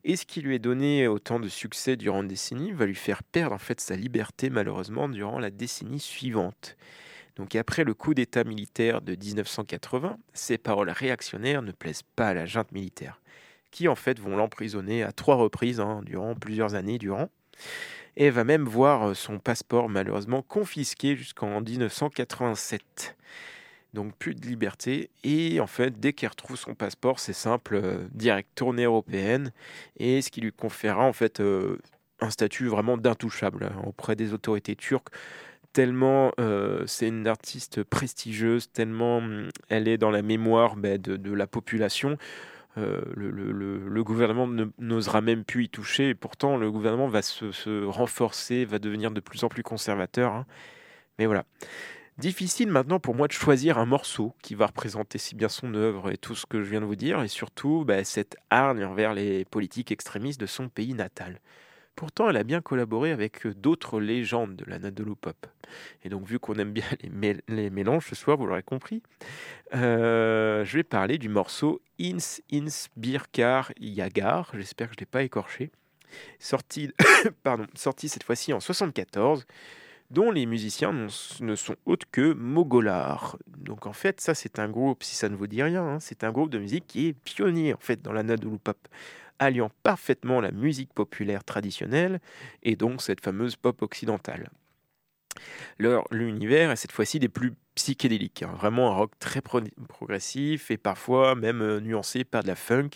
Et 0.05 0.17
ce 0.17 0.27
qui 0.27 0.43
lui 0.43 0.55
est 0.55 0.61
donné 0.61 1.09
autant 1.09 1.41
de 1.41 1.49
succès 1.49 1.97
durant 1.97 2.21
une 2.23 2.29
décennie 2.29 2.73
va 2.73 2.85
lui 2.85 2.95
faire 2.95 3.23
perdre 3.23 3.55
en 3.55 3.59
fait 3.59 3.81
sa 3.81 3.97
liberté 3.97 4.51
malheureusement 4.51 5.09
durant 5.09 5.39
la 5.39 5.51
décennie 5.51 6.01
suivante. 6.01 6.77
Donc 7.37 7.57
après 7.57 7.85
le 7.85 7.95
coup 7.95 8.13
d'État 8.13 8.45
militaire 8.45 9.01
de 9.01 9.17
1980, 9.17 10.19
ses 10.35 10.59
paroles 10.59 10.91
réactionnaires 10.91 11.63
ne 11.63 11.73
plaisent 11.73 12.03
pas 12.15 12.29
à 12.29 12.35
la 12.35 12.45
junte 12.45 12.73
militaire, 12.73 13.23
qui 13.71 13.89
en 13.89 13.95
fait 13.95 14.21
vont 14.21 14.37
l'emprisonner 14.37 15.03
à 15.03 15.13
trois 15.13 15.37
reprises 15.37 15.81
hein, 15.81 16.03
durant 16.05 16.35
plusieurs 16.35 16.75
années 16.75 16.99
durant 16.99 17.31
et 18.21 18.29
va 18.29 18.45
même 18.45 18.67
voir 18.67 19.17
son 19.17 19.39
passeport 19.39 19.89
malheureusement 19.89 20.43
confisqué 20.43 21.17
jusqu'en 21.17 21.63
1987. 21.63 23.17
Donc 23.95 24.15
plus 24.15 24.35
de 24.35 24.47
liberté 24.47 25.09
et 25.25 25.59
en 25.59 25.67
fait 25.67 25.99
dès 25.99 26.13
qu'il 26.13 26.29
retrouve 26.29 26.57
son 26.57 26.75
passeport 26.75 27.19
c'est 27.19 27.33
simple, 27.33 27.81
euh, 27.83 28.07
direct 28.13 28.51
tournée 28.55 28.85
européenne 28.85 29.53
et 29.97 30.21
ce 30.21 30.31
qui 30.31 30.43
lui 30.43 30.53
conférera 30.53 31.05
en 31.05 31.15
fait 31.15 31.41
euh, 31.41 31.79
un 32.21 32.29
statut 32.31 32.67
vraiment 32.67 32.99
d'intouchable 32.99 33.65
hein, 33.65 33.83
auprès 33.87 34.17
des 34.17 34.35
autorités 34.35 34.77
turques 34.77 35.09
tellement 35.73 36.33
euh, 36.39 36.85
c'est 36.87 37.09
une 37.09 37.27
artiste 37.27 37.83
prestigieuse, 37.83 38.71
tellement 38.71 39.19
hum, 39.19 39.49
elle 39.71 39.89
est 39.89 39.99
dans 39.99 40.11
la 40.11 40.23
mémoire 40.23 40.77
ben, 40.77 40.99
de 40.99 41.33
la 41.33 41.47
population. 41.47 42.19
Euh, 42.79 43.01
le, 43.17 43.31
le- 43.31 43.51
le- 43.89 44.05
gouvernement 44.05 44.47
ne- 44.47 44.67
n'osera 44.79 45.21
même 45.21 45.45
plus 45.45 45.65
y 45.65 45.69
toucher, 45.69 46.11
et 46.11 46.15
pourtant 46.15 46.57
le 46.57 46.71
gouvernement 46.71 47.09
va 47.09 47.21
se, 47.21 47.51
se 47.51 47.85
renforcer, 47.85 48.65
va 48.65 48.79
devenir 48.79 49.11
de 49.11 49.21
plus 49.21 49.43
en 49.43 49.49
plus 49.49 49.63
conservateur. 49.65 50.33
hein. 50.33 50.47
Mais 51.19 51.27
voilà. 51.27 51.45
Difficile 52.19 52.71
maintenant 52.71 53.01
pour 53.01 53.15
moi 53.15 53.29
de 53.29 53.33
choisir 53.33 53.79
un 53.79 53.87
morceau 53.87 54.35
qui 54.43 54.55
va 54.55 54.67
représenter 54.67 55.19
si 55.19 55.35
bien 55.35 55.49
son 55.49 55.75
œuvre 55.75 56.11
et 56.11 56.17
tout 56.19 56.35
ce 56.35 56.47
que 56.47 56.63
je 56.63 56.71
viens 56.71 56.81
de 56.81 56.87
vous 56.87 56.97
dire, 56.97 57.23
et 57.23 57.29
surtout 57.29 57.85
bah, 57.87 58.05
cette 58.05 58.37
hargne 58.51 58.85
envers 58.85 59.15
les 59.15 59.45
politiques 59.47 59.91
extrémistes 59.91 60.41
de 60.41 60.47
son 60.47 60.69
pays 60.69 60.95
natal. 60.95 61.41
Pourtant, 62.01 62.31
elle 62.31 62.39
a 62.39 62.45
bien 62.45 62.63
collaboré 62.63 63.11
avec 63.13 63.45
euh, 63.45 63.53
d'autres 63.53 64.01
légendes 64.01 64.57
de 64.57 64.65
l'Anadolu 64.65 65.15
Pop. 65.15 65.47
Et 66.03 66.09
donc, 66.09 66.27
vu 66.27 66.39
qu'on 66.39 66.55
aime 66.55 66.73
bien 66.73 66.87
les, 67.03 67.11
mél- 67.11 67.43
les 67.47 67.69
mélanges 67.69 68.07
ce 68.09 68.15
soir, 68.15 68.39
vous 68.39 68.47
l'aurez 68.47 68.63
compris, 68.63 69.03
euh, 69.75 70.65
je 70.65 70.79
vais 70.79 70.83
parler 70.83 71.19
du 71.19 71.29
morceau 71.29 71.83
Ins 72.01 72.41
Ins 72.51 72.87
Birkar 72.97 73.73
Yagar. 73.79 74.51
J'espère 74.55 74.89
que 74.89 74.95
je 74.95 74.97
ne 74.97 75.01
l'ai 75.01 75.11
pas 75.11 75.23
écorché. 75.25 75.71
Sorti, 76.39 76.91
pardon, 77.43 77.67
sorti 77.75 78.09
cette 78.09 78.23
fois-ci 78.25 78.55
en 78.55 78.61
74 78.61 79.45
dont 80.11 80.31
les 80.31 80.47
musiciens 80.47 81.07
ne 81.41 81.55
sont 81.55 81.77
autres 81.85 82.07
que 82.11 82.33
Mogolar. 82.33 83.37
Donc 83.59 83.87
en 83.87 83.93
fait, 83.93 84.23
ça 84.23 84.35
c'est 84.35 84.59
un 84.59 84.71
groupe, 84.71 85.03
si 85.05 85.17
ça 85.17 85.29
ne 85.29 85.37
vous 85.37 85.47
dit 85.47 85.63
rien, 85.63 85.85
hein, 85.85 86.01
c'est 86.01 86.25
un 86.25 86.33
groupe 86.33 86.49
de 86.49 86.59
musique 86.59 86.87
qui 86.87 87.09
est 87.09 87.13
pionnier 87.13 87.75
en 87.75 87.79
fait 87.79 88.01
dans 88.01 88.13
la 88.15 88.23
Nadolu 88.23 88.59
Pop, 88.59 88.79
alliant 89.41 89.73
parfaitement 89.83 90.41
la 90.41 90.53
musique 90.53 90.95
populaire 90.95 91.43
traditionnelle 91.43 92.21
et 92.63 92.77
donc 92.77 93.03
cette 93.03 93.21
fameuse 93.21 93.57
pop 93.57 93.83
occidentale. 93.83 94.51
Leur 95.79 96.05
l'univers 96.11 96.71
est 96.71 96.77
cette 96.77 96.93
fois-ci 96.93 97.19
des 97.19 97.29
plus 97.29 97.55
psychédéliques, 97.75 98.43
hein, 98.43 98.53
vraiment 98.55 98.91
un 98.91 98.95
rock 98.95 99.13
très 99.19 99.41
pro- 99.41 99.63
progressif 99.89 100.71
et 100.71 100.77
parfois 100.77 101.35
même 101.35 101.63
euh, 101.63 101.81
nuancé 101.81 102.25
par 102.25 102.43
de 102.43 102.49
la 102.49 102.57
funk 102.57 102.91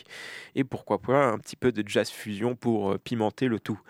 et 0.55 0.65
pourquoi 0.65 1.01
pas 1.01 1.29
un 1.29 1.39
petit 1.39 1.57
peu 1.57 1.73
de 1.73 1.83
jazz 1.87 2.11
fusion 2.11 2.55
pour 2.55 2.93
euh, 2.93 2.99
pimenter 2.99 3.49
le 3.49 3.61
tout. 3.61 3.81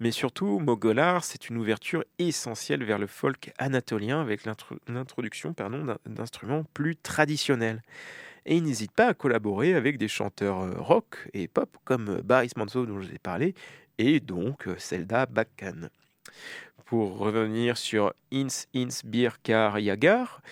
Mais 0.00 0.10
surtout, 0.10 0.58
Mogolar, 0.58 1.24
c'est 1.24 1.48
une 1.48 1.56
ouverture 1.56 2.04
essentielle 2.18 2.84
vers 2.84 2.98
le 2.98 3.06
folk 3.06 3.52
anatolien 3.58 4.20
avec 4.20 4.44
l'intro- 4.44 4.78
l'introduction 4.88 5.54
d'instruments 6.06 6.64
plus 6.74 6.96
traditionnels. 6.96 7.80
Et 8.44 8.56
il 8.56 8.62
n'hésite 8.64 8.92
pas 8.92 9.06
à 9.08 9.14
collaborer 9.14 9.74
avec 9.74 9.98
des 9.98 10.08
chanteurs 10.08 10.60
euh, 10.60 10.74
rock 10.78 11.28
et 11.32 11.48
pop 11.48 11.76
comme 11.84 12.08
euh, 12.08 12.22
Baris 12.22 12.50
Manzo 12.56 12.86
dont 12.86 13.00
je 13.00 13.08
vous 13.08 13.14
ai 13.14 13.18
parlé 13.18 13.54
et 13.98 14.20
donc 14.20 14.66
euh, 14.66 14.76
Zelda 14.78 15.26
Bakkan. 15.26 15.88
Pour 16.86 17.18
revenir 17.18 17.76
sur 17.76 18.12
Ins 18.32 18.66
Ins 18.74 19.02
Birkar 19.04 19.78
Yagar, 19.78 20.42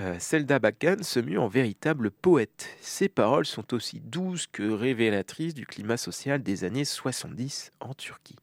euh, 0.00 0.18
Zelda 0.18 0.58
Bakkan 0.58 1.02
se 1.02 1.20
mue 1.20 1.38
en 1.38 1.46
véritable 1.46 2.10
poète. 2.10 2.68
Ses 2.80 3.08
paroles 3.08 3.46
sont 3.46 3.74
aussi 3.74 4.00
douces 4.00 4.46
que 4.46 4.68
révélatrices 4.68 5.54
du 5.54 5.66
climat 5.66 5.96
social 5.96 6.42
des 6.42 6.64
années 6.64 6.84
70 6.84 7.70
en 7.80 7.94
Turquie. 7.94 8.38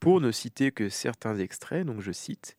Pour 0.00 0.20
ne 0.20 0.32
citer 0.32 0.72
que 0.72 0.88
certains 0.88 1.38
extraits, 1.38 1.86
donc 1.86 2.00
je 2.00 2.10
cite 2.10 2.56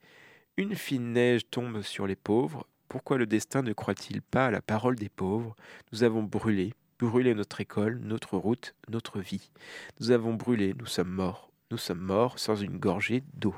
Une 0.58 0.76
fine 0.76 1.12
neige 1.12 1.50
tombe 1.50 1.82
sur 1.82 2.08
les 2.08 2.16
pauvres. 2.16 2.66
Pourquoi 2.96 3.18
le 3.18 3.26
destin 3.26 3.62
ne 3.62 3.74
croit-il 3.74 4.22
pas 4.22 4.46
à 4.46 4.52
la 4.52 4.62
parole 4.62 4.96
des 4.96 5.10
pauvres? 5.10 5.54
Nous 5.92 6.04
avons 6.04 6.24
brûlé, 6.24 6.74
brûlé 6.98 7.36
notre 7.36 7.60
école, 7.60 8.00
notre 8.00 8.38
route, 8.38 8.74
notre 8.88 9.20
vie. 9.20 9.52
Nous 10.00 10.12
avons 10.12 10.34
brûlé, 10.34 10.74
nous 10.80 10.86
sommes 10.86 11.10
morts. 11.10 11.52
Nous 11.72 11.78
sommes 11.78 12.00
morts 12.00 12.40
sans 12.40 12.56
une 12.56 12.78
gorgée 12.78 13.22
d'eau. 13.34 13.54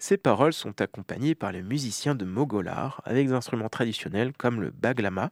Ces 0.00 0.16
paroles 0.16 0.52
sont 0.52 0.80
accompagnées 0.80 1.36
par 1.36 1.52
les 1.52 1.62
musiciens 1.62 2.16
de 2.16 2.24
Mogolar 2.24 3.00
avec 3.04 3.28
des 3.28 3.32
instruments 3.32 3.68
traditionnels 3.68 4.32
comme 4.32 4.60
le 4.60 4.70
baglama, 4.70 5.30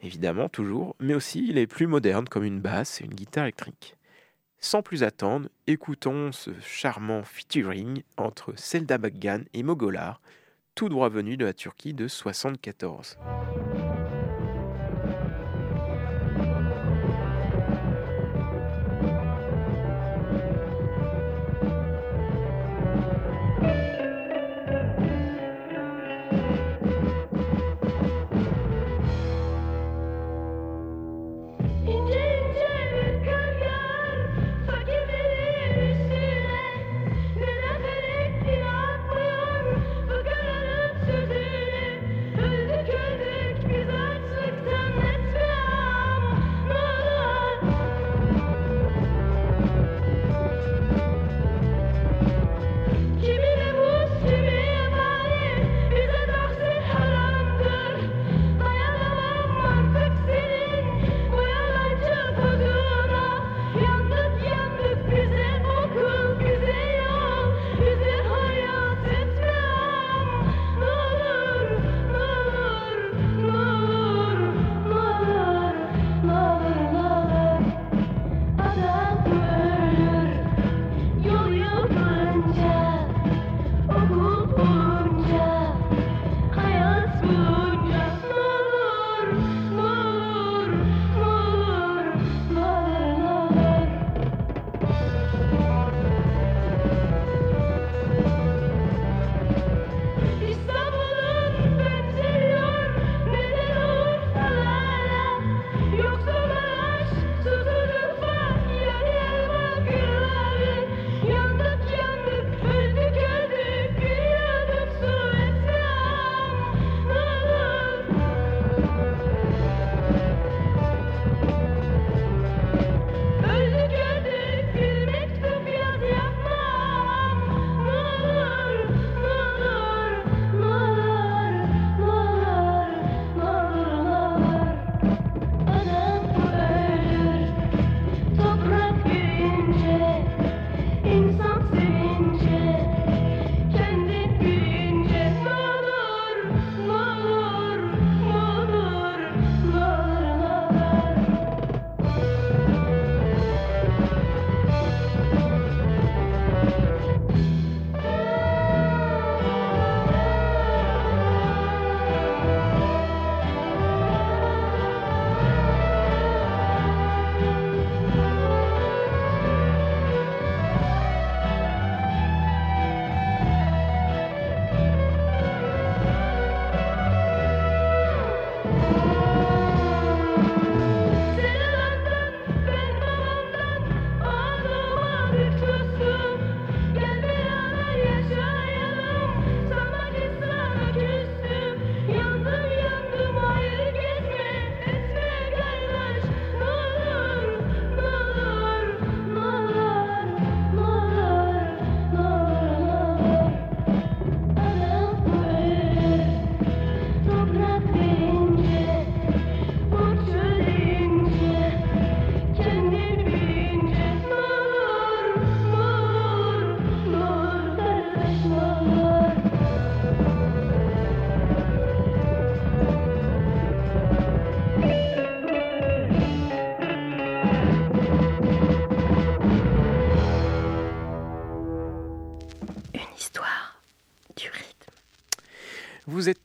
évidemment 0.00 0.48
toujours, 0.48 0.94
mais 1.00 1.14
aussi 1.14 1.52
les 1.52 1.66
plus 1.66 1.88
modernes 1.88 2.28
comme 2.28 2.44
une 2.44 2.60
basse 2.60 3.00
et 3.00 3.06
une 3.06 3.14
guitare 3.14 3.46
électrique. 3.46 3.96
Sans 4.60 4.82
plus 4.82 5.02
attendre, 5.02 5.48
écoutons 5.66 6.30
ce 6.30 6.52
charmant 6.60 7.24
featuring 7.24 8.04
entre 8.16 8.52
Selda 8.54 8.98
Baggan 8.98 9.40
et 9.52 9.64
Mogolar, 9.64 10.20
tout 10.80 10.88
droit 10.88 11.10
venu 11.10 11.36
de 11.36 11.44
la 11.44 11.52
Turquie 11.52 11.92
de 11.92 12.08
74. 12.08 13.18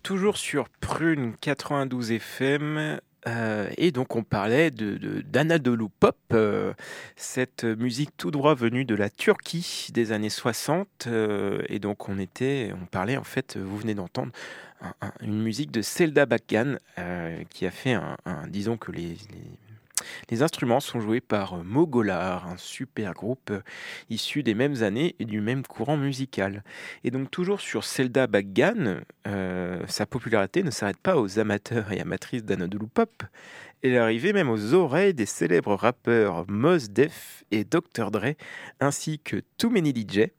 Toujours 0.05 0.37
sur 0.37 0.69
Prune 0.69 1.33
92 1.41 2.11
FM. 2.11 2.99
euh, 3.27 3.69
et 3.77 3.89
donc 3.91 4.15
on 4.15 4.21
parlait 4.21 4.69
de, 4.69 5.21
d'Anadolu 5.21 5.85
Pop, 5.99 6.15
euh, 6.31 6.73
cette 7.15 7.63
musique 7.63 8.11
tout 8.15 8.29
droit 8.29 8.53
venue 8.53 8.85
de 8.85 8.93
la 8.93 9.09
Turquie 9.09 9.87
des 9.93 10.11
années 10.11 10.29
60. 10.29 11.07
euh, 11.07 11.63
et 11.69 11.79
donc 11.79 12.07
on 12.07 12.19
était, 12.19 12.71
on 12.79 12.85
parlait 12.85 13.17
en 13.17 13.23
fait, 13.23 13.57
vous 13.57 13.77
venez 13.79 13.95
d'entendre 13.95 14.31
un- 14.81 14.93
un- 15.01 15.13
une 15.21 15.41
musique 15.41 15.71
de 15.71 15.81
Selda 15.81 16.27
Bakkan 16.27 16.75
qui 17.49 17.65
a 17.65 17.71
fait 17.71 17.93
un, 17.93 18.15
disons 18.47 18.77
que 18.77 18.91
les- 18.91 19.17
les 20.29 20.41
instruments 20.41 20.79
sont 20.79 20.99
joués 20.99 21.21
par 21.21 21.53
euh, 21.53 21.63
Mogolar, 21.63 22.47
un 22.47 22.57
super 22.57 23.13
groupe 23.13 23.51
euh, 23.51 23.61
issu 24.09 24.43
des 24.43 24.53
mêmes 24.53 24.83
années 24.83 25.15
et 25.19 25.25
du 25.25 25.41
même 25.41 25.63
courant 25.63 25.97
musical. 25.97 26.63
Et 27.03 27.11
donc 27.11 27.31
toujours 27.31 27.61
sur 27.61 27.83
Selda 27.83 28.27
Baggan, 28.27 29.01
euh, 29.27 29.81
sa 29.87 30.05
popularité 30.05 30.63
ne 30.63 30.71
s'arrête 30.71 30.97
pas 30.97 31.17
aux 31.17 31.39
amateurs 31.39 31.91
et 31.91 31.99
amatrices 31.99 32.43
d'Anadolu 32.43 32.87
Pop. 32.87 33.23
Elle 33.81 33.93
est 33.93 33.97
arrivée 33.97 34.33
même 34.33 34.49
aux 34.49 34.73
oreilles 34.73 35.13
des 35.13 35.25
célèbres 35.25 35.75
rappeurs 35.75 36.45
Mos 36.47 36.87
Def 36.89 37.43
et 37.51 37.63
Dr. 37.63 38.09
Dre, 38.09 38.33
ainsi 38.79 39.19
que 39.19 39.41
Too 39.57 39.69
Many 39.69 39.91
DJ, 39.91 40.31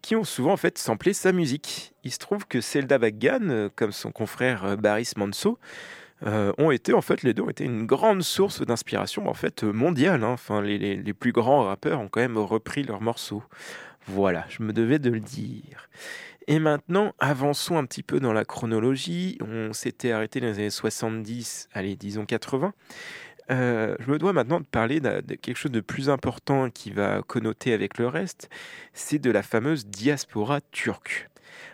qui 0.00 0.16
ont 0.16 0.24
souvent 0.24 0.52
en 0.52 0.56
fait 0.56 0.78
samplé 0.78 1.12
sa 1.12 1.32
musique. 1.32 1.92
Il 2.02 2.12
se 2.12 2.18
trouve 2.18 2.46
que 2.46 2.60
Selda 2.60 2.98
Baggan, 2.98 3.68
comme 3.76 3.92
son 3.92 4.10
confrère 4.10 4.78
Baris 4.78 5.12
Manso, 5.16 5.58
euh, 6.24 6.52
ont 6.58 6.70
été 6.70 6.92
en 6.94 7.00
fait 7.02 7.22
les 7.22 7.34
deux 7.34 7.42
ont 7.42 7.50
été 7.50 7.64
une 7.64 7.86
grande 7.86 8.22
source 8.22 8.62
d'inspiration 8.62 9.28
en 9.28 9.34
fait 9.34 9.64
mondiale. 9.64 10.22
hein. 10.24 10.28
Enfin, 10.32 10.62
les, 10.62 10.78
les- 10.78 11.12
plus 11.14 11.32
grands 11.32 11.64
rappeurs 11.64 12.00
ont 12.00 12.08
quand 12.08 12.20
même 12.20 12.38
repris 12.38 12.82
leurs 12.84 13.00
morceaux. 13.00 13.42
Voilà, 14.06 14.44
je 14.48 14.62
me 14.62 14.72
devais 14.72 14.98
de 14.98 15.10
le 15.10 15.20
dire. 15.20 15.88
Et 16.48 16.58
maintenant, 16.58 17.12
avançons 17.20 17.76
un 17.78 17.84
petit 17.84 18.02
peu 18.02 18.18
dans 18.20 18.32
la 18.32 18.44
chronologie. 18.44 19.38
On 19.40 19.72
s'était 19.72 20.10
arrêté 20.12 20.40
dans 20.40 20.48
les 20.48 20.54
années 20.58 20.70
70, 20.70 21.68
allez, 21.72 21.94
disons 21.96 22.24
80. 22.26 22.72
Euh, 23.50 23.96
je 24.00 24.10
me 24.10 24.18
dois 24.18 24.32
maintenant 24.32 24.60
de 24.60 24.64
parler 24.66 25.00
de 25.00 25.20
quelque 25.34 25.56
chose 25.56 25.72
de 25.72 25.80
plus 25.80 26.08
important 26.10 26.70
qui 26.70 26.90
va 26.90 27.22
connoter 27.22 27.72
avec 27.72 27.98
le 27.98 28.06
reste, 28.08 28.48
c'est 28.92 29.18
de 29.18 29.30
la 29.30 29.42
fameuse 29.42 29.86
diaspora 29.86 30.60
turque. 30.72 31.28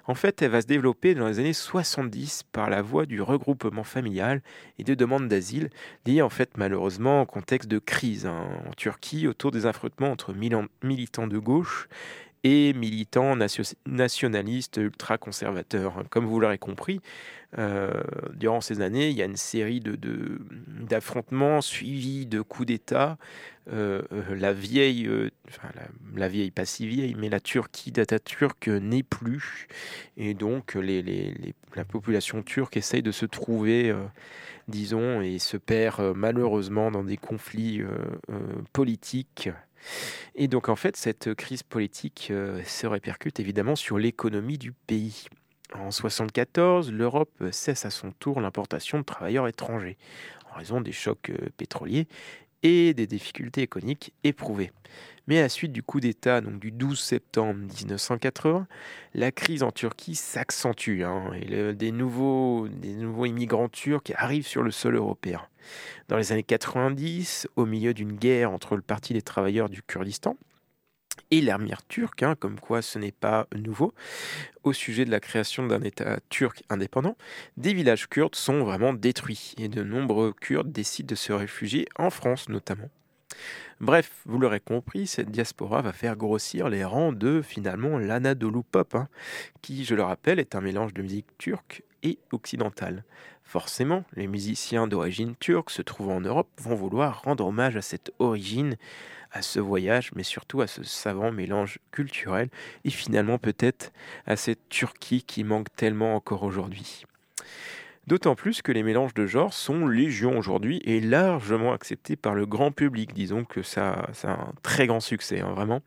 En 0.06 0.14
fait, 0.14 0.42
elle 0.42 0.50
va 0.50 0.60
se 0.60 0.66
développer 0.66 1.14
dans 1.14 1.28
les 1.28 1.38
années 1.38 1.52
70 1.52 2.44
par 2.52 2.70
la 2.70 2.82
voie 2.82 3.06
du 3.06 3.22
regroupement 3.22 3.84
familial 3.84 4.42
et 4.78 4.84
de 4.84 4.94
demandes 4.94 5.28
d'asile, 5.28 5.70
liées 6.06 6.22
en 6.22 6.28
fait 6.28 6.56
malheureusement 6.56 7.22
au 7.22 7.26
contexte 7.26 7.68
de 7.68 7.78
crise 7.78 8.26
hein, 8.26 8.48
en 8.68 8.72
Turquie 8.72 9.26
autour 9.26 9.50
des 9.50 9.66
affrontements 9.66 10.10
entre 10.10 10.34
militants 10.82 11.26
de 11.26 11.38
gauche 11.38 11.88
et 12.44 12.72
militants 12.72 13.36
natio- 13.36 13.74
nationalistes 13.86 14.76
ultra-conservateurs. 14.76 16.04
Comme 16.10 16.26
vous 16.26 16.40
l'aurez 16.40 16.58
compris, 16.58 17.00
euh, 17.58 17.92
durant 18.34 18.60
ces 18.60 18.80
années, 18.80 19.08
il 19.08 19.16
y 19.16 19.22
a 19.22 19.24
une 19.24 19.36
série 19.36 19.80
de, 19.80 19.96
de- 19.96 20.38
d'affrontements 20.66 21.60
suivis 21.60 22.26
de 22.26 22.40
coups 22.42 22.66
d'État. 22.66 23.16
Euh, 23.72 24.02
euh, 24.12 24.34
la 24.34 24.52
vieille, 24.52 25.06
euh, 25.06 25.30
enfin 25.48 25.68
la, 25.74 25.82
la 26.14 26.28
vieille, 26.28 26.50
pas 26.50 26.64
si 26.64 26.86
vieille, 26.86 27.14
mais 27.18 27.28
la 27.28 27.40
Turquie 27.40 27.90
d'Atatürk 27.92 28.68
n'est 28.68 29.02
plus. 29.02 29.66
Et 30.16 30.34
donc, 30.34 30.76
la 31.74 31.84
population 31.84 32.42
turque 32.42 32.76
essaye 32.76 33.02
de 33.02 33.12
se 33.12 33.26
trouver, 33.26 33.94
disons, 34.68 35.20
et 35.22 35.38
se 35.38 35.56
perd 35.56 36.14
malheureusement 36.16 36.90
dans 36.90 37.04
des 37.04 37.16
conflits 37.18 37.82
politiques. 38.72 39.50
Et 40.34 40.48
donc, 40.48 40.68
en 40.68 40.76
fait, 40.76 40.96
cette 40.96 41.34
crise 41.34 41.62
politique 41.62 42.28
euh, 42.30 42.62
se 42.64 42.86
répercute 42.86 43.40
évidemment 43.40 43.76
sur 43.76 43.98
l'économie 43.98 44.58
du 44.58 44.72
pays. 44.72 45.26
En 45.74 45.90
1974, 45.90 46.92
l'Europe 46.92 47.42
cesse 47.50 47.84
à 47.84 47.90
son 47.90 48.12
tour 48.12 48.40
l'importation 48.40 48.98
de 48.98 49.04
travailleurs 49.04 49.48
étrangers 49.48 49.98
en 50.50 50.56
raison 50.56 50.80
des 50.80 50.92
chocs 50.92 51.30
euh, 51.30 51.48
pétroliers 51.56 52.08
et 52.62 52.94
des 52.94 53.06
difficultés 53.06 53.62
économiques 53.62 54.12
éprouvées. 54.24 54.72
Mais 55.28 55.38
à 55.38 55.42
la 55.42 55.48
suite 55.50 55.72
du 55.72 55.82
coup 55.82 56.00
d'État 56.00 56.40
du 56.40 56.72
12 56.72 56.98
septembre 56.98 57.60
1980, 57.60 58.66
la 59.12 59.30
crise 59.30 59.62
en 59.62 59.70
Turquie 59.70 60.14
s'accentue 60.14 61.02
hein, 61.04 61.30
et 61.34 61.44
le- 61.44 61.74
des, 61.74 61.92
nouveaux, 61.92 62.66
des 62.66 62.94
nouveaux 62.94 63.26
immigrants 63.26 63.68
turcs 63.68 64.10
arrivent 64.16 64.46
sur 64.46 64.62
le 64.62 64.70
sol 64.70 64.96
européen. 64.96 65.42
Dans 66.08 66.16
les 66.16 66.32
années 66.32 66.42
90, 66.42 67.46
au 67.56 67.66
milieu 67.66 67.92
d'une 67.92 68.12
guerre 68.14 68.50
entre 68.50 68.74
le 68.74 68.80
Parti 68.80 69.12
des 69.12 69.20
travailleurs 69.20 69.68
du 69.68 69.82
Kurdistan 69.82 70.34
et 71.30 71.42
l'armée 71.42 71.74
turque, 71.88 72.22
hein, 72.22 72.34
comme 72.34 72.58
quoi 72.58 72.80
ce 72.80 72.98
n'est 72.98 73.12
pas 73.12 73.48
nouveau, 73.54 73.92
au 74.64 74.72
sujet 74.72 75.04
de 75.04 75.10
la 75.10 75.20
création 75.20 75.66
d'un 75.66 75.82
État 75.82 76.20
turc 76.30 76.62
indépendant, 76.70 77.18
des 77.58 77.74
villages 77.74 78.08
kurdes 78.08 78.34
sont 78.34 78.64
vraiment 78.64 78.94
détruits 78.94 79.52
et 79.58 79.68
de 79.68 79.82
nombreux 79.82 80.32
Kurdes 80.32 80.72
décident 80.72 81.08
de 81.08 81.14
se 81.16 81.34
réfugier 81.34 81.86
en 81.98 82.08
France 82.08 82.48
notamment. 82.48 82.88
Bref, 83.80 84.22
vous 84.26 84.38
l'aurez 84.38 84.60
compris, 84.60 85.06
cette 85.06 85.30
diaspora 85.30 85.82
va 85.82 85.92
faire 85.92 86.16
grossir 86.16 86.68
les 86.68 86.84
rangs 86.84 87.12
de 87.12 87.42
finalement 87.42 87.98
l'Anadolu 87.98 88.62
Pop, 88.62 88.94
hein, 88.94 89.08
qui, 89.62 89.84
je 89.84 89.94
le 89.94 90.02
rappelle, 90.02 90.38
est 90.38 90.54
un 90.54 90.60
mélange 90.60 90.94
de 90.94 91.02
musique 91.02 91.38
turque 91.38 91.82
et 92.02 92.18
occidentale. 92.32 93.04
Forcément, 93.44 94.04
les 94.14 94.26
musiciens 94.26 94.86
d'origine 94.86 95.34
turque 95.36 95.70
se 95.70 95.80
trouvant 95.82 96.16
en 96.16 96.20
Europe 96.20 96.50
vont 96.60 96.74
vouloir 96.74 97.22
rendre 97.22 97.46
hommage 97.46 97.76
à 97.76 97.82
cette 97.82 98.12
origine, 98.18 98.76
à 99.32 99.42
ce 99.42 99.58
voyage, 99.60 100.10
mais 100.14 100.22
surtout 100.22 100.60
à 100.60 100.66
ce 100.66 100.82
savant 100.82 101.32
mélange 101.32 101.78
culturel 101.90 102.50
et 102.84 102.90
finalement 102.90 103.38
peut-être 103.38 103.92
à 104.26 104.36
cette 104.36 104.68
Turquie 104.68 105.22
qui 105.22 105.44
manque 105.44 105.74
tellement 105.76 106.14
encore 106.14 106.42
aujourd'hui. 106.42 107.04
D'autant 108.08 108.34
plus 108.34 108.62
que 108.62 108.72
les 108.72 108.82
mélanges 108.82 109.12
de 109.12 109.26
genres 109.26 109.52
sont 109.52 109.86
légion 109.86 110.38
aujourd'hui 110.38 110.80
et 110.84 110.98
largement 110.98 111.74
acceptés 111.74 112.16
par 112.16 112.34
le 112.34 112.46
grand 112.46 112.72
public. 112.72 113.12
Disons 113.12 113.44
que 113.44 113.60
ça, 113.60 114.08
a 114.22 114.30
un 114.30 114.54
très 114.62 114.86
grand 114.86 115.00
succès, 115.00 115.40
hein, 115.40 115.52
vraiment. 115.52 115.82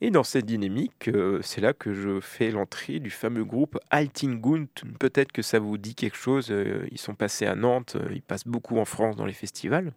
Et 0.00 0.10
dans 0.10 0.24
cette 0.24 0.44
dynamique, 0.44 1.06
euh, 1.06 1.38
c'est 1.40 1.60
là 1.60 1.72
que 1.72 1.94
je 1.94 2.18
fais 2.18 2.50
l'entrée 2.50 2.98
du 2.98 3.10
fameux 3.10 3.44
groupe 3.44 3.78
Altingunt. 3.90 4.66
Peut-être 4.98 5.30
que 5.30 5.42
ça 5.42 5.60
vous 5.60 5.78
dit 5.78 5.94
quelque 5.94 6.16
chose. 6.16 6.50
euh, 6.50 6.84
ils 6.90 6.98
sont 6.98 7.14
passés 7.14 7.46
à 7.46 7.54
Nantes, 7.54 7.94
euh, 7.94 8.08
ils 8.12 8.22
passent 8.22 8.48
beaucoup 8.48 8.80
en 8.80 8.84
France 8.84 9.14
dans 9.14 9.26
les 9.26 9.32
festivals, 9.32 9.92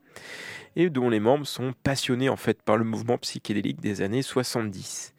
et 0.76 0.92
dont 0.92 1.10
les 1.10 1.20
membres 1.20 1.48
sont 1.48 1.74
passionnés 1.82 2.30
en 2.30 2.38
fait 2.38 2.62
par 2.62 2.78
le 2.78 2.84
mouvement 2.84 3.18
psychédélique 3.18 3.82
des 3.82 4.04
années 4.04 4.22
70. 4.22 5.16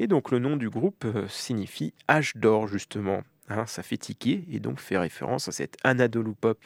Et 0.00 0.08
donc 0.08 0.32
le 0.32 0.40
nom 0.40 0.56
du 0.56 0.70
groupe 0.70 1.06
signifie 1.28 1.94
âge 2.08 2.32
d'or 2.34 2.66
justement. 2.66 3.22
Hein, 3.50 3.66
ça 3.66 3.82
fait 3.82 3.98
tiquer 3.98 4.42
et 4.50 4.58
donc 4.58 4.80
fait 4.80 4.96
référence 4.96 5.48
à 5.48 5.52
cette 5.52 5.76
Anadolu 5.84 6.32
Pop 6.32 6.58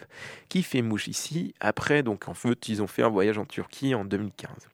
qui 0.48 0.62
fait 0.62 0.82
mouche 0.82 1.08
ici. 1.08 1.54
Après, 1.58 2.04
donc 2.04 2.28
en 2.28 2.34
fait, 2.34 2.68
ils 2.68 2.82
ont 2.82 2.86
fait 2.86 3.02
un 3.02 3.08
voyage 3.08 3.36
en 3.36 3.44
Turquie 3.44 3.94
en 3.96 4.04
2015. 4.04 4.68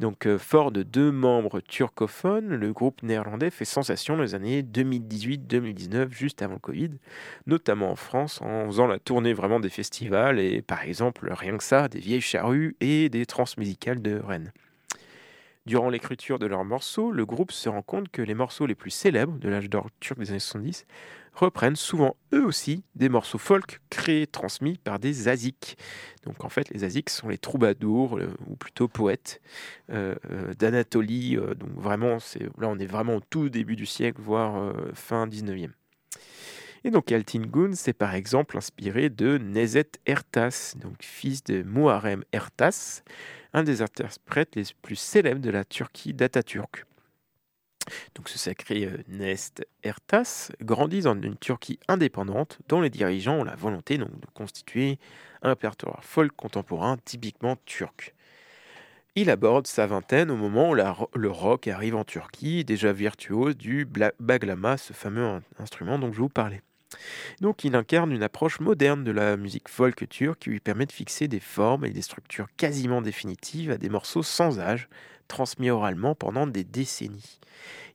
Donc, 0.00 0.26
euh, 0.26 0.38
fort 0.38 0.72
de 0.72 0.82
deux 0.82 1.12
membres 1.12 1.60
turcophones, 1.60 2.48
le 2.48 2.72
groupe 2.72 3.02
néerlandais 3.02 3.50
fait 3.50 3.66
sensation 3.66 4.16
les 4.16 4.34
années 4.34 4.62
2018-2019, 4.62 6.10
juste 6.10 6.40
avant 6.40 6.54
le 6.54 6.58
Covid, 6.58 6.92
notamment 7.46 7.90
en 7.90 7.96
France, 7.96 8.40
en 8.40 8.64
faisant 8.64 8.86
la 8.86 8.98
tournée 8.98 9.34
vraiment 9.34 9.60
des 9.60 9.68
festivals 9.68 10.40
et 10.40 10.62
par 10.62 10.84
exemple, 10.84 11.30
rien 11.30 11.58
que 11.58 11.64
ça, 11.64 11.88
des 11.88 12.00
vieilles 12.00 12.22
charrues 12.22 12.76
et 12.80 13.10
des 13.10 13.26
transmusicales 13.26 14.00
de 14.00 14.18
Rennes. 14.18 14.52
Durant 15.70 15.88
l'écriture 15.88 16.40
de 16.40 16.46
leurs 16.46 16.64
morceaux, 16.64 17.12
le 17.12 17.24
groupe 17.24 17.52
se 17.52 17.68
rend 17.68 17.82
compte 17.82 18.08
que 18.08 18.22
les 18.22 18.34
morceaux 18.34 18.66
les 18.66 18.74
plus 18.74 18.90
célèbres 18.90 19.38
de 19.38 19.48
l'âge 19.48 19.70
d'or 19.70 19.88
turc 20.00 20.18
des 20.18 20.30
années 20.30 20.40
70 20.40 20.84
reprennent 21.32 21.76
souvent 21.76 22.16
eux 22.34 22.44
aussi 22.44 22.82
des 22.96 23.08
morceaux 23.08 23.38
folk 23.38 23.80
créés, 23.88 24.26
transmis 24.26 24.78
par 24.78 24.98
des 24.98 25.28
aziks. 25.28 25.76
Donc 26.24 26.44
en 26.44 26.48
fait, 26.48 26.70
les 26.70 26.82
aziks 26.82 27.08
sont 27.08 27.28
les 27.28 27.38
troubadours, 27.38 28.18
euh, 28.18 28.34
ou 28.48 28.56
plutôt 28.56 28.88
poètes, 28.88 29.40
euh, 29.90 30.16
euh, 30.32 30.54
d'Anatolie. 30.54 31.36
donc 31.36 31.70
vraiment, 31.76 32.16
là 32.58 32.66
on 32.66 32.80
est 32.80 32.86
vraiment 32.86 33.14
au 33.14 33.20
tout 33.20 33.48
début 33.48 33.76
du 33.76 33.86
siècle, 33.86 34.20
voire 34.20 34.74
fin 34.94 35.28
19e. 35.28 35.70
Et 36.82 36.90
donc 36.90 37.12
Altingun 37.12 37.74
s'est 37.74 37.92
par 37.92 38.16
exemple 38.16 38.56
inspiré 38.56 39.08
de 39.08 39.38
Nezet 39.38 39.92
Ertas, 40.04 40.74
donc 40.80 40.96
fils 41.00 41.44
de 41.44 41.62
Muharrem 41.62 42.24
Ertas, 42.32 43.02
un 43.52 43.62
des 43.62 43.82
interprètes 43.82 44.56
les 44.56 44.64
plus 44.82 44.96
célèbres 44.96 45.40
de 45.40 45.50
la 45.50 45.64
Turquie 45.64 46.14
d'Atatürk. 46.14 46.84
Donc 48.14 48.28
ce 48.28 48.38
sacré 48.38 48.84
euh, 48.84 48.98
Nest 49.08 49.66
Ertas 49.82 50.52
grandit 50.60 51.00
dans 51.02 51.20
une 51.20 51.36
Turquie 51.36 51.80
indépendante 51.88 52.58
dont 52.68 52.80
les 52.80 52.90
dirigeants 52.90 53.40
ont 53.40 53.44
la 53.44 53.56
volonté 53.56 53.98
de 53.98 54.06
constituer 54.34 54.98
un 55.42 55.48
répertoire 55.48 56.04
folk 56.04 56.32
contemporain 56.36 56.98
typiquement 57.04 57.56
turc. 57.64 58.14
Il 59.16 59.28
aborde 59.28 59.66
sa 59.66 59.86
vingtaine 59.86 60.30
au 60.30 60.36
moment 60.36 60.70
où 60.70 60.74
le 60.74 61.30
rock 61.30 61.66
arrive 61.66 61.96
en 61.96 62.04
Turquie, 62.04 62.64
déjà 62.64 62.92
virtuose 62.92 63.56
du 63.56 63.88
baglama, 64.20 64.76
ce 64.76 64.92
fameux 64.92 65.24
in- 65.24 65.42
instrument 65.58 65.98
dont 65.98 66.12
je 66.12 66.20
vous 66.20 66.28
parlais. 66.28 66.62
Donc 67.40 67.64
il 67.64 67.74
incarne 67.76 68.12
une 68.12 68.22
approche 68.22 68.60
moderne 68.60 69.04
de 69.04 69.10
la 69.10 69.36
musique 69.36 69.68
folk 69.68 70.08
turque 70.08 70.40
qui 70.40 70.50
lui 70.50 70.60
permet 70.60 70.86
de 70.86 70.92
fixer 70.92 71.28
des 71.28 71.40
formes 71.40 71.84
et 71.84 71.90
des 71.90 72.02
structures 72.02 72.48
quasiment 72.56 73.02
définitives 73.02 73.70
à 73.70 73.78
des 73.78 73.88
morceaux 73.88 74.22
sans 74.22 74.58
âge, 74.58 74.88
transmis 75.28 75.70
oralement 75.70 76.14
pendant 76.14 76.46
des 76.46 76.64
décennies. 76.64 77.38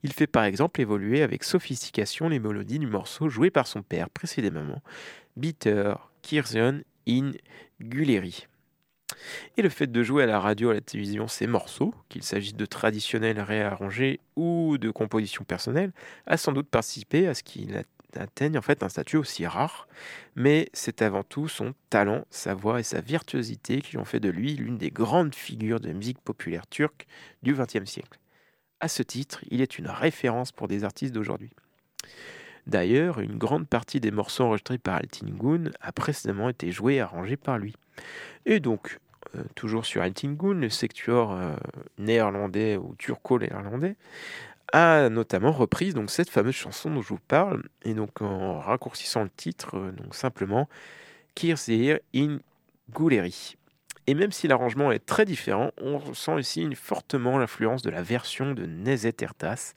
Il 0.02 0.12
fait 0.12 0.26
par 0.26 0.44
exemple 0.44 0.80
évoluer 0.80 1.22
avec 1.22 1.44
sophistication 1.44 2.28
les 2.28 2.38
mélodies 2.38 2.78
du 2.78 2.86
morceau 2.86 3.28
joué 3.28 3.50
par 3.50 3.66
son 3.66 3.82
père 3.82 4.08
précédemment, 4.08 4.82
Bitter 5.36 5.94
Kirzion 6.22 6.80
in 7.06 7.32
Guleri. 7.80 8.46
Et 9.56 9.62
le 9.62 9.68
fait 9.68 9.86
de 9.86 10.02
jouer 10.02 10.24
à 10.24 10.26
la 10.26 10.40
radio, 10.40 10.70
à 10.70 10.74
la 10.74 10.80
télévision 10.80 11.28
ces 11.28 11.46
morceaux, 11.46 11.94
qu'il 12.08 12.22
s'agisse 12.22 12.54
de 12.54 12.66
traditionnels 12.66 13.40
réarrangés 13.40 14.20
ou 14.34 14.78
de 14.78 14.90
compositions 14.90 15.44
personnelles, 15.44 15.92
a 16.26 16.36
sans 16.36 16.52
doute 16.52 16.68
participé 16.68 17.26
à 17.26 17.34
ce 17.34 17.42
qu'il 17.42 17.76
a- 17.76 17.82
atteigne 18.16 18.58
en 18.58 18.62
fait 18.62 18.82
un 18.82 18.88
statut 18.88 19.16
aussi 19.16 19.46
rare. 19.46 19.88
Mais 20.34 20.68
c'est 20.72 21.02
avant 21.02 21.22
tout 21.22 21.48
son 21.48 21.74
talent, 21.90 22.24
sa 22.30 22.54
voix 22.54 22.80
et 22.80 22.84
sa 22.84 23.00
virtuosité 23.00 23.80
qui 23.80 23.96
ont 23.96 24.04
fait 24.04 24.20
de 24.20 24.28
lui 24.28 24.54
l'une 24.54 24.78
des 24.78 24.90
grandes 24.90 25.34
figures 25.34 25.80
de 25.80 25.92
musique 25.92 26.20
populaire 26.20 26.66
turque 26.66 27.06
du 27.42 27.54
XXe 27.54 27.90
siècle. 27.90 28.18
À 28.80 28.88
ce 28.88 29.02
titre, 29.02 29.40
il 29.50 29.60
est 29.60 29.78
une 29.78 29.88
référence 29.88 30.52
pour 30.52 30.68
des 30.68 30.84
artistes 30.84 31.14
d'aujourd'hui. 31.14 31.50
D'ailleurs, 32.66 33.20
une 33.20 33.38
grande 33.38 33.68
partie 33.68 34.00
des 34.00 34.10
morceaux 34.10 34.44
enregistrés 34.44 34.78
par 34.78 34.96
Altingun 34.96 35.70
a 35.80 35.92
précédemment 35.92 36.48
été 36.48 36.72
joués 36.72 36.96
et 36.96 37.00
arrangés 37.00 37.36
par 37.36 37.58
lui. 37.58 37.74
Et 38.44 38.58
donc, 38.58 38.98
euh, 39.36 39.42
toujours 39.54 39.86
sur 39.86 40.02
Altingun, 40.02 40.54
le 40.54 40.68
secteur 40.68 41.30
euh, 41.30 41.54
néerlandais 41.98 42.76
ou 42.76 42.94
turco-néerlandais 42.98 43.96
a 44.72 45.08
notamment 45.08 45.52
repris 45.52 45.92
donc 45.92 46.10
cette 46.10 46.30
fameuse 46.30 46.54
chanson 46.54 46.90
dont 46.90 47.02
je 47.02 47.08
vous 47.08 47.20
parle, 47.28 47.62
et 47.82 47.94
donc 47.94 48.20
en 48.22 48.58
raccourcissant 48.58 49.22
le 49.22 49.30
titre, 49.30 49.76
euh, 49.76 49.92
donc 49.92 50.14
simplement 50.14 50.68
Kirzir 51.34 51.98
in 52.14 52.38
Guleri. 52.94 53.56
Et 54.08 54.14
même 54.14 54.30
si 54.30 54.46
l'arrangement 54.46 54.92
est 54.92 55.04
très 55.04 55.24
différent, 55.24 55.72
on 55.80 55.98
ressent 55.98 56.38
ici 56.38 56.72
fortement 56.76 57.38
l'influence 57.38 57.82
de 57.82 57.90
la 57.90 58.02
version 58.02 58.52
de 58.52 58.64
Nezet 58.64 59.16
Ertas, 59.20 59.74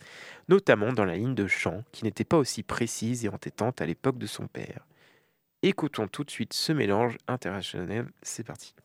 notamment 0.50 0.94
dans 0.94 1.06
la 1.06 1.16
ligne 1.16 1.34
de 1.34 1.48
chant, 1.48 1.84
qui 1.92 2.04
n'était 2.04 2.24
pas 2.24 2.38
aussi 2.38 2.62
précise 2.62 3.26
et 3.26 3.30
entêtante 3.30 3.82
à 3.82 3.88
l'époque 3.88 4.20
de 4.20 4.28
son 4.28 4.48
père. 4.48 4.86
Écoutons 5.64 6.08
tout 6.08 6.24
de 6.24 6.30
suite 6.30 6.54
ce 6.54 6.72
mélange 6.72 7.18
international, 7.28 8.12
c'est 8.22 8.46
parti. 8.46 8.76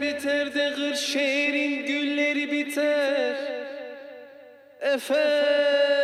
Biter 0.00 0.54
de 0.54 0.72
Kırşehir'in 0.74 1.86
gülleri 1.86 2.52
biter. 2.52 3.36
Efendim 4.80 5.99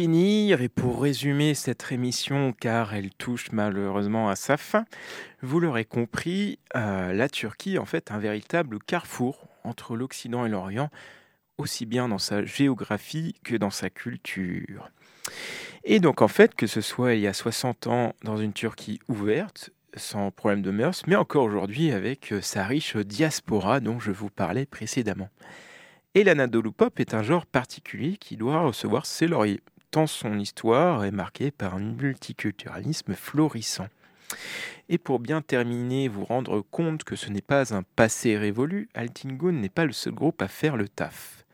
Et 0.00 0.68
pour 0.68 1.02
résumer 1.02 1.54
cette 1.54 1.90
émission, 1.90 2.52
car 2.52 2.94
elle 2.94 3.10
touche 3.10 3.50
malheureusement 3.50 4.28
à 4.28 4.36
sa 4.36 4.56
fin, 4.56 4.84
vous 5.42 5.58
l'aurez 5.58 5.84
compris, 5.84 6.60
euh, 6.76 7.12
la 7.12 7.28
Turquie 7.28 7.74
est 7.74 7.78
en 7.78 7.84
fait 7.84 8.12
un 8.12 8.18
véritable 8.18 8.78
carrefour 8.78 9.48
entre 9.64 9.96
l'Occident 9.96 10.46
et 10.46 10.50
l'Orient, 10.50 10.88
aussi 11.58 11.84
bien 11.84 12.08
dans 12.08 12.18
sa 12.18 12.44
géographie 12.44 13.34
que 13.42 13.56
dans 13.56 13.70
sa 13.70 13.90
culture. 13.90 14.88
Et 15.82 15.98
donc 15.98 16.22
en 16.22 16.28
fait, 16.28 16.54
que 16.54 16.68
ce 16.68 16.80
soit 16.80 17.14
il 17.14 17.20
y 17.22 17.26
a 17.26 17.32
60 17.32 17.88
ans 17.88 18.14
dans 18.22 18.36
une 18.36 18.52
Turquie 18.52 19.00
ouverte, 19.08 19.70
sans 19.96 20.30
problème 20.30 20.62
de 20.62 20.70
mœurs, 20.70 21.02
mais 21.08 21.16
encore 21.16 21.42
aujourd'hui 21.42 21.90
avec 21.90 22.32
euh, 22.32 22.40
sa 22.40 22.62
riche 22.62 22.96
diaspora 22.96 23.80
dont 23.80 23.98
je 23.98 24.12
vous 24.12 24.30
parlais 24.30 24.64
précédemment. 24.64 25.28
Et 26.14 26.22
l'Anadolu 26.22 26.70
Pop 26.70 27.00
est 27.00 27.14
un 27.14 27.24
genre 27.24 27.46
particulier 27.46 28.16
qui 28.16 28.36
doit 28.36 28.60
recevoir 28.60 29.04
ses 29.04 29.26
lauriers, 29.26 29.60
tant 29.90 30.06
son 30.06 30.38
histoire 30.38 31.04
est 31.04 31.10
marquée 31.10 31.50
par 31.50 31.74
un 31.74 31.80
multiculturalisme 31.80 33.14
florissant. 33.14 33.88
Et 34.88 34.98
pour 34.98 35.18
bien 35.18 35.42
terminer, 35.42 36.08
vous 36.08 36.24
rendre 36.24 36.60
compte 36.60 37.04
que 37.04 37.16
ce 37.16 37.30
n'est 37.30 37.40
pas 37.40 37.74
un 37.74 37.82
passé 37.82 38.36
révolu, 38.36 38.88
Altingun 38.94 39.52
n'est 39.52 39.68
pas 39.68 39.84
le 39.84 39.92
seul 39.92 40.14
groupe 40.14 40.42
à 40.42 40.48
faire 40.48 40.76
le 40.76 40.88
taf. 40.88 41.44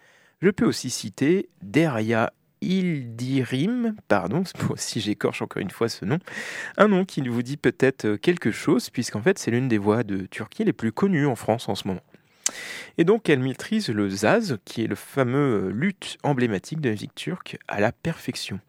Je 0.43 0.51
peux 0.51 0.67
aussi 0.67 0.91
citer 0.91 1.49
Derya 1.63 2.33
Ildirim, 2.61 3.95
pardon 4.09 4.43
si 4.77 5.01
j'écorche 5.01 5.43
encore 5.43 5.63
une 5.63 5.71
fois 5.71 5.89
ce 5.89 6.05
nom, 6.05 6.19
un 6.77 6.89
nom 6.89 7.05
qui 7.05 7.21
vous 7.23 7.43
dit 7.43 7.57
peut-être 7.57 8.17
quelque 8.17 8.51
chose, 8.51 8.91
puisqu'en 8.91 9.23
fait 9.23 9.39
c'est 9.39 9.51
l'une 9.51 9.69
des 9.69 9.79
voix 9.79 10.03
de 10.03 10.27
Turquie 10.27 10.65
les 10.65 10.73
plus 10.73 10.93
connues 10.93 11.27
en 11.27 11.37
France 11.37 11.69
en 11.69 11.75
ce 11.75 11.87
moment. 11.89 12.03
Et 12.99 13.05
donc 13.05 13.29
elle 13.29 13.41
maîtrise 13.41 13.89
le 13.89 14.09
zaz, 14.09 14.59
qui 14.65 14.83
est 14.83 14.87
le 14.87 14.95
fameux 14.95 15.69
euh, 15.69 15.71
luth 15.71 16.19
emblématique 16.23 16.81
de 16.81 16.89
la 16.89 16.95
musique 16.95 17.15
turque, 17.15 17.59
à 17.69 17.81
la 17.81 17.93
perfection. 17.93 18.61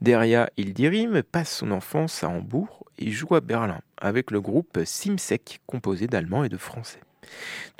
Derya 0.00 0.50
Ildirim 0.56 1.22
passe 1.22 1.58
son 1.58 1.70
enfance 1.70 2.24
à 2.24 2.28
Hambourg 2.28 2.84
et 2.98 3.10
joue 3.10 3.34
à 3.34 3.40
Berlin 3.40 3.80
avec 3.96 4.30
le 4.30 4.40
groupe 4.40 4.80
Simsek, 4.84 5.60
composé 5.66 6.06
d'Allemands 6.06 6.44
et 6.44 6.48
de 6.48 6.56
Français. 6.56 7.00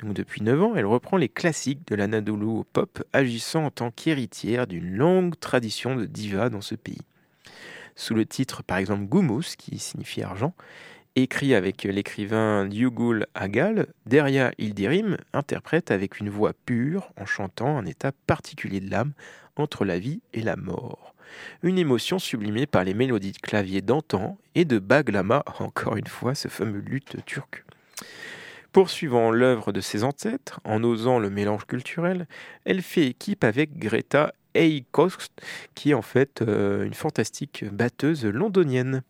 Depuis 0.01 0.41
9 0.41 0.63
ans, 0.63 0.73
elle 0.75 0.85
reprend 0.85 1.17
les 1.17 1.29
classiques 1.29 1.85
de 1.87 1.95
l'Anadolu 1.95 2.63
pop, 2.71 3.03
agissant 3.13 3.65
en 3.65 3.71
tant 3.71 3.91
qu'héritière 3.91 4.67
d'une 4.67 4.95
longue 4.95 5.37
tradition 5.39 5.95
de 5.95 6.05
diva 6.05 6.49
dans 6.49 6.61
ce 6.61 6.75
pays. 6.75 7.01
Sous 7.95 8.15
le 8.15 8.25
titre 8.25 8.63
par 8.63 8.77
exemple 8.77 9.05
Gumus, 9.05 9.55
qui 9.57 9.77
signifie 9.77 10.23
argent, 10.23 10.55
écrit 11.15 11.53
avec 11.53 11.83
l'écrivain 11.83 12.67
Yugul 12.69 13.27
Agal, 13.35 13.87
Derya 14.05 14.51
Ildirim 14.57 15.17
interprète 15.33 15.91
avec 15.91 16.19
une 16.19 16.29
voix 16.29 16.53
pure 16.65 17.11
en 17.17 17.25
chantant 17.25 17.77
un 17.77 17.85
état 17.85 18.11
particulier 18.25 18.79
de 18.79 18.89
l'âme 18.89 19.13
entre 19.55 19.85
la 19.85 19.99
vie 19.99 20.21
et 20.33 20.41
la 20.41 20.55
mort. 20.55 21.13
Une 21.61 21.77
émotion 21.77 22.19
sublimée 22.19 22.65
par 22.65 22.83
les 22.83 22.93
mélodies 22.93 23.31
de 23.31 23.37
clavier 23.37 23.81
d'antan 23.81 24.37
et 24.55 24.65
de 24.65 24.79
baglama, 24.79 25.43
encore 25.59 25.97
une 25.97 26.07
fois 26.07 26.35
ce 26.35 26.47
fameux 26.47 26.79
luth 26.79 27.17
turc. 27.25 27.63
Poursuivant 28.71 29.29
l'œuvre 29.29 29.71
de 29.71 29.81
ses 29.81 30.03
ancêtres, 30.03 30.59
en 30.63 30.83
osant 30.83 31.19
le 31.19 31.29
mélange 31.29 31.65
culturel, 31.65 32.27
elle 32.65 32.81
fait 32.81 33.05
équipe 33.05 33.43
avec 33.43 33.77
Greta 33.77 34.33
Eikost, 34.55 35.31
qui 35.75 35.91
est 35.91 35.93
en 35.93 36.01
fait 36.01 36.41
euh, 36.41 36.83
une 36.83 36.95
fantastique 36.95 37.65
batteuse 37.71 38.25
londonienne. 38.25 39.03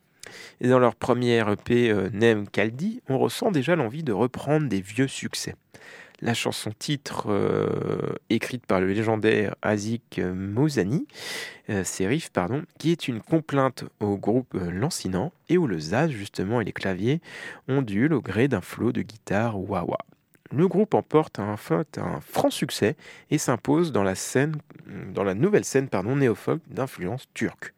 Et 0.62 0.68
dans 0.68 0.80
leur 0.80 0.96
première 0.96 1.50
EP 1.50 1.90
euh, 1.90 2.10
Nem 2.14 2.48
Kaldi, 2.48 3.02
on 3.10 3.18
ressent 3.18 3.52
déjà 3.52 3.76
l'envie 3.76 4.04
de 4.04 4.14
reprendre 4.14 4.68
des 4.68 4.82
vieux 4.82 5.08
succès. 5.08 5.56
La 6.22 6.34
chanson 6.34 6.72
titre, 6.78 7.26
euh, 7.28 8.16
écrite 8.30 8.66
par 8.66 8.80
le 8.80 8.88
légendaire 8.88 9.56
Azik 9.62 10.22
Mouzani, 10.24 11.06
euh, 11.70 11.84
Serif, 11.84 12.30
pardon, 12.30 12.64
qui 12.78 12.92
est 12.92 13.08
une 13.08 13.20
complainte 13.20 13.84
au 14.00 14.18
groupe 14.18 14.54
lancinant 14.54 15.34
et 15.50 15.58
où 15.58 15.68
le 15.68 15.80
zaz 15.80 16.12
justement 16.12 16.62
et 16.62 16.64
les 16.64 16.72
claviers 16.72 17.20
ondulent 17.68 18.14
au 18.14 18.22
gré 18.22 18.48
d'un 18.48 18.62
flot 18.62 18.94
de 18.94 19.02
guitare 19.02 19.60
wah-wah. 19.60 20.06
Le 20.56 20.68
groupe 20.68 20.94
emporte 20.94 21.40
un, 21.40 21.58
franc 21.58 22.52
succès 22.52 22.96
et 23.32 23.40
s'impose 23.40 23.92
dans 23.92 24.04
la 24.04 24.14
scène, 24.14 24.56
dans 25.12 25.24
la 25.24 25.34
nouvelle 25.34 25.66
scène 25.66 25.90
néofolk 25.92 26.62
d'influence 26.70 27.28
turque. 27.34 27.74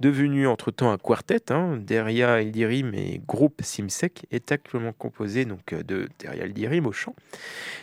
Devenu 0.00 0.46
entre-temps 0.46 0.90
un 0.90 0.96
quartet, 0.96 1.52
hein, 1.52 1.76
Derya 1.76 2.40
Ildirim 2.40 2.94
et 2.94 3.20
groupe 3.26 3.60
Simsek 3.62 4.26
est 4.30 4.50
actuellement 4.50 4.94
composé 4.94 5.44
donc 5.44 5.74
euh, 5.74 5.82
de 5.82 6.08
Derya 6.18 6.46
Ildirim 6.46 6.86
au 6.86 6.92
chant, 6.92 7.14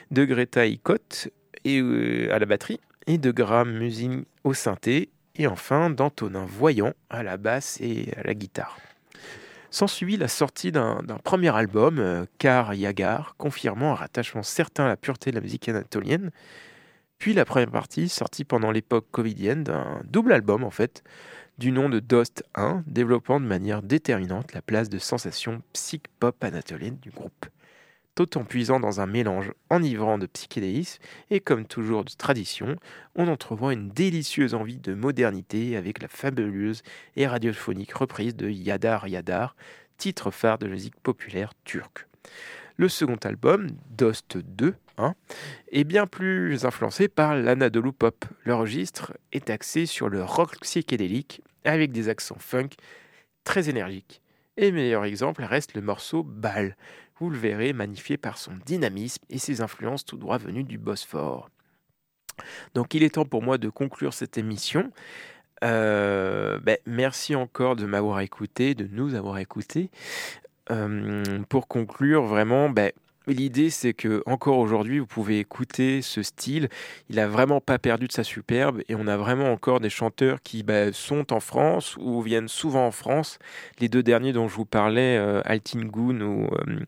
de 0.09 0.25
Greta 0.25 0.65
Ikot 0.65 1.29
et, 1.63 1.79
euh, 1.79 2.33
à 2.33 2.39
la 2.39 2.47
batterie 2.47 2.79
et 3.05 3.19
de 3.19 3.29
Graham 3.29 3.71
Musin 3.71 4.23
au 4.43 4.55
synthé 4.55 5.09
et 5.35 5.45
enfin 5.45 5.91
d'Antonin 5.91 6.45
Voyant 6.47 6.93
à 7.11 7.21
la 7.21 7.37
basse 7.37 7.79
et 7.81 8.11
à 8.17 8.23
la 8.23 8.33
guitare. 8.33 8.79
S'ensuit 9.69 10.17
la 10.17 10.27
sortie 10.27 10.71
d'un 10.71 11.03
premier 11.23 11.55
album, 11.55 11.99
euh, 11.99 12.25
Kar 12.39 12.73
Yagar, 12.73 13.35
confirmant 13.37 13.91
un 13.91 13.95
rattachement 13.95 14.41
certain 14.41 14.85
à 14.85 14.87
la 14.87 14.97
pureté 14.97 15.29
de 15.29 15.35
la 15.35 15.41
musique 15.41 15.69
anatolienne, 15.69 16.31
puis 17.19 17.33
la 17.33 17.45
première 17.45 17.71
partie, 17.71 18.09
sortie 18.09 18.43
pendant 18.43 18.71
l'époque 18.71 19.05
covidienne, 19.11 19.63
d'un 19.63 20.01
double 20.05 20.33
album 20.33 20.63
en 20.63 20.71
fait, 20.71 21.03
du 21.57 21.71
nom 21.71 21.89
de 21.89 21.99
Dost 21.99 22.43
1, 22.53 22.83
développant 22.85 23.39
de 23.39 23.45
manière 23.45 23.81
déterminante 23.81 24.53
la 24.53 24.61
place 24.61 24.89
de 24.89 24.99
sensation 24.99 25.63
psych-pop 25.73 26.43
anatolienne 26.43 26.97
du 27.01 27.09
groupe. 27.09 27.47
Tout 28.13 28.37
en 28.37 28.43
puisant 28.43 28.79
dans 28.79 29.01
un 29.01 29.07
mélange 29.07 29.51
enivrant 29.71 30.19
de 30.19 30.27
psychédélisme 30.27 31.01
et 31.31 31.39
comme 31.39 31.65
toujours 31.65 32.03
de 32.03 32.11
tradition, 32.11 32.75
on 33.15 33.27
entrevoit 33.27 33.73
une 33.73 33.89
délicieuse 33.89 34.53
envie 34.53 34.77
de 34.77 34.93
modernité 34.93 35.77
avec 35.77 36.01
la 36.01 36.07
fabuleuse 36.07 36.83
et 37.15 37.25
radiophonique 37.25 37.93
reprise 37.93 38.35
de 38.35 38.49
Yadar 38.49 39.07
Yadar, 39.07 39.55
titre 39.97 40.29
phare 40.29 40.59
de 40.59 40.67
musique 40.67 40.99
populaire 41.01 41.53
turque. 41.63 42.07
Le 42.75 42.89
second 42.89 43.17
album, 43.23 43.67
Dost 43.89 44.37
2, 44.37 44.75
hein, 44.97 45.13
est 45.71 45.83
bien 45.83 46.07
plus 46.07 46.65
influencé 46.65 47.07
par 47.07 47.35
l'Anadolu 47.35 47.91
Pop. 47.91 48.25
Le 48.43 48.55
registre 48.55 49.13
est 49.31 49.49
axé 49.49 49.85
sur 49.85 50.09
le 50.09 50.23
rock 50.23 50.59
psychédélique 50.61 51.41
avec 51.63 51.91
des 51.91 52.09
accents 52.09 52.39
funk 52.39 52.69
très 53.43 53.69
énergiques. 53.69 54.21
Et 54.57 54.71
meilleur 54.71 55.05
exemple 55.05 55.43
reste 55.43 55.75
le 55.75 55.81
morceau 55.81 56.23
Bal. 56.23 56.75
Vous 57.19 57.29
le 57.29 57.37
verrez 57.37 57.73
magnifié 57.73 58.17
par 58.17 58.37
son 58.37 58.53
dynamisme 58.65 59.23
et 59.29 59.39
ses 59.39 59.61
influences 59.61 60.05
tout 60.05 60.17
droit 60.17 60.37
venues 60.37 60.63
du 60.63 60.77
Bosphore. 60.77 61.49
Donc 62.73 62.93
il 62.93 63.03
est 63.03 63.15
temps 63.15 63.25
pour 63.25 63.41
moi 63.41 63.57
de 63.57 63.69
conclure 63.69 64.13
cette 64.13 64.37
émission. 64.37 64.91
Euh, 65.63 66.59
ben, 66.59 66.77
merci 66.85 67.35
encore 67.35 67.75
de 67.75 67.85
m'avoir 67.85 68.19
écouté, 68.19 68.75
de 68.75 68.87
nous 68.91 69.15
avoir 69.15 69.39
écoutés. 69.39 69.89
Euh, 70.69 71.23
pour 71.49 71.67
conclure, 71.67 72.23
vraiment, 72.23 72.69
ben, 72.69 72.91
l'idée 73.33 73.69
c'est 73.69 73.93
que 73.93 74.23
encore 74.25 74.57
aujourd'hui, 74.57 74.99
vous 74.99 75.05
pouvez 75.05 75.39
écouter 75.39 76.01
ce 76.01 76.23
style. 76.23 76.69
Il 77.09 77.19
a 77.19 77.27
vraiment 77.27 77.61
pas 77.61 77.77
perdu 77.77 78.07
de 78.07 78.11
sa 78.11 78.23
superbe 78.23 78.81
et 78.87 78.95
on 78.95 79.07
a 79.07 79.17
vraiment 79.17 79.51
encore 79.51 79.79
des 79.79 79.89
chanteurs 79.89 80.41
qui 80.41 80.63
ben, 80.63 80.93
sont 80.93 81.33
en 81.33 81.39
France 81.39 81.97
ou 81.97 82.21
viennent 82.21 82.47
souvent 82.47 82.87
en 82.87 82.91
France. 82.91 83.39
Les 83.79 83.89
deux 83.89 84.03
derniers 84.03 84.33
dont 84.33 84.47
je 84.47 84.55
vous 84.55 84.65
parlais, 84.65 85.17
euh, 85.17 85.41
Altingun 85.45 86.21
ou 86.21 86.45
euh, 86.45 86.79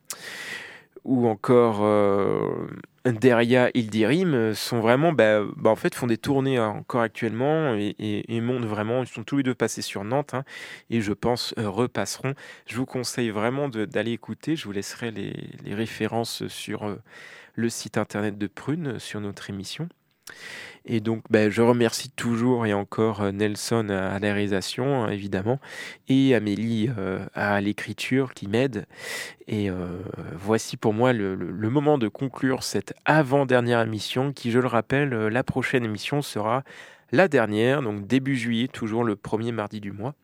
ou 1.03 1.27
encore 1.27 1.79
euh, 1.81 2.67
Derya 3.05 3.69
Ildirim 3.73 4.33
euh, 4.33 4.53
sont 4.53 4.79
vraiment, 4.79 5.11
bah, 5.11 5.43
bah, 5.57 5.69
en 5.69 5.75
fait, 5.75 5.95
font 5.95 6.07
des 6.07 6.17
tournées 6.17 6.57
hein, 6.57 6.69
encore 6.69 7.01
actuellement 7.01 7.75
et, 7.75 8.41
montent 8.41 8.65
vraiment. 8.65 9.03
Ils 9.03 9.07
sont 9.07 9.23
tous 9.23 9.37
les 9.37 9.43
deux 9.43 9.55
passés 9.55 9.81
sur 9.81 10.03
Nantes 10.03 10.33
hein, 10.33 10.43
et 10.89 11.01
je 11.01 11.13
pense 11.13 11.53
euh, 11.57 11.69
repasseront. 11.69 12.33
Je 12.65 12.75
vous 12.77 12.85
conseille 12.85 13.29
vraiment 13.29 13.69
d'aller 13.69 14.11
écouter. 14.11 14.55
Je 14.55 14.65
vous 14.65 14.71
laisserai 14.71 15.11
les, 15.11 15.33
références 15.73 16.47
sur 16.47 16.97
le 17.55 17.69
site 17.69 17.97
internet 17.97 18.37
de 18.37 18.47
Prune 18.47 18.99
sur 18.99 19.21
notre 19.21 19.49
émission. 19.49 19.87
Et 20.85 21.01
donc, 21.01 21.23
bah, 21.29 21.49
je 21.49 21.61
remercie 21.61 22.09
toujours 22.09 22.65
et 22.65 22.73
encore 22.73 23.21
euh, 23.21 23.31
Nelson 23.31 23.89
à 23.89 24.17
la 24.19 24.33
réalisation, 24.33 25.03
hein, 25.03 25.09
évidemment, 25.09 25.59
et 26.07 26.33
Amélie 26.33 26.89
euh, 26.97 27.25
à 27.35 27.59
l'écriture 27.61 28.33
qui 28.33 28.47
m'aide. 28.47 28.85
Et 29.47 29.69
euh, 29.69 29.99
voici 30.33 30.77
pour 30.77 30.93
moi 30.93 31.13
le, 31.13 31.35
moment 31.69 31.97
de 31.97 32.07
conclure 32.07 32.63
cette 32.63 32.93
avant-dernière 33.05 33.81
émission 33.81 34.33
qui, 34.33 34.51
je 34.51 34.59
le 34.59 34.67
rappelle, 34.67 35.09
la 35.09 35.43
prochaine 35.43 35.83
émission 35.83 36.21
sera 36.21 36.63
la 37.11 37.27
dernière, 37.27 37.81
donc 37.81 38.07
début 38.07 38.35
juillet, 38.35 38.67
toujours 38.67 39.03
le 39.03 39.15
premier 39.15 39.51
mardi 39.51 39.79
du 39.79 39.91
mois, 39.91 40.15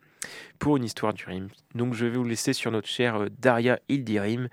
pour 0.58 0.76
une 0.76 0.84
histoire 0.84 1.14
du 1.14 1.24
rime. 1.26 1.48
Donc 1.76 1.94
je 1.94 2.06
vais 2.06 2.16
vous 2.16 2.24
laisser 2.24 2.52
sur 2.52 2.72
notre 2.72 2.88
chère 2.88 3.26
Daria 3.38 3.78
Ildirim 3.88 4.48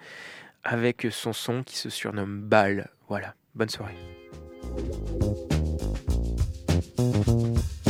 avec 0.64 1.08
son 1.10 1.34
son 1.34 1.64
qui 1.64 1.78
se 1.78 1.90
surnomme 1.90 2.42
Bal. 2.42 2.92
Voilà, 3.10 3.34
bonne 3.56 3.70
soirée. 3.70 3.96
Thank 7.12 7.28
you. 7.28 7.83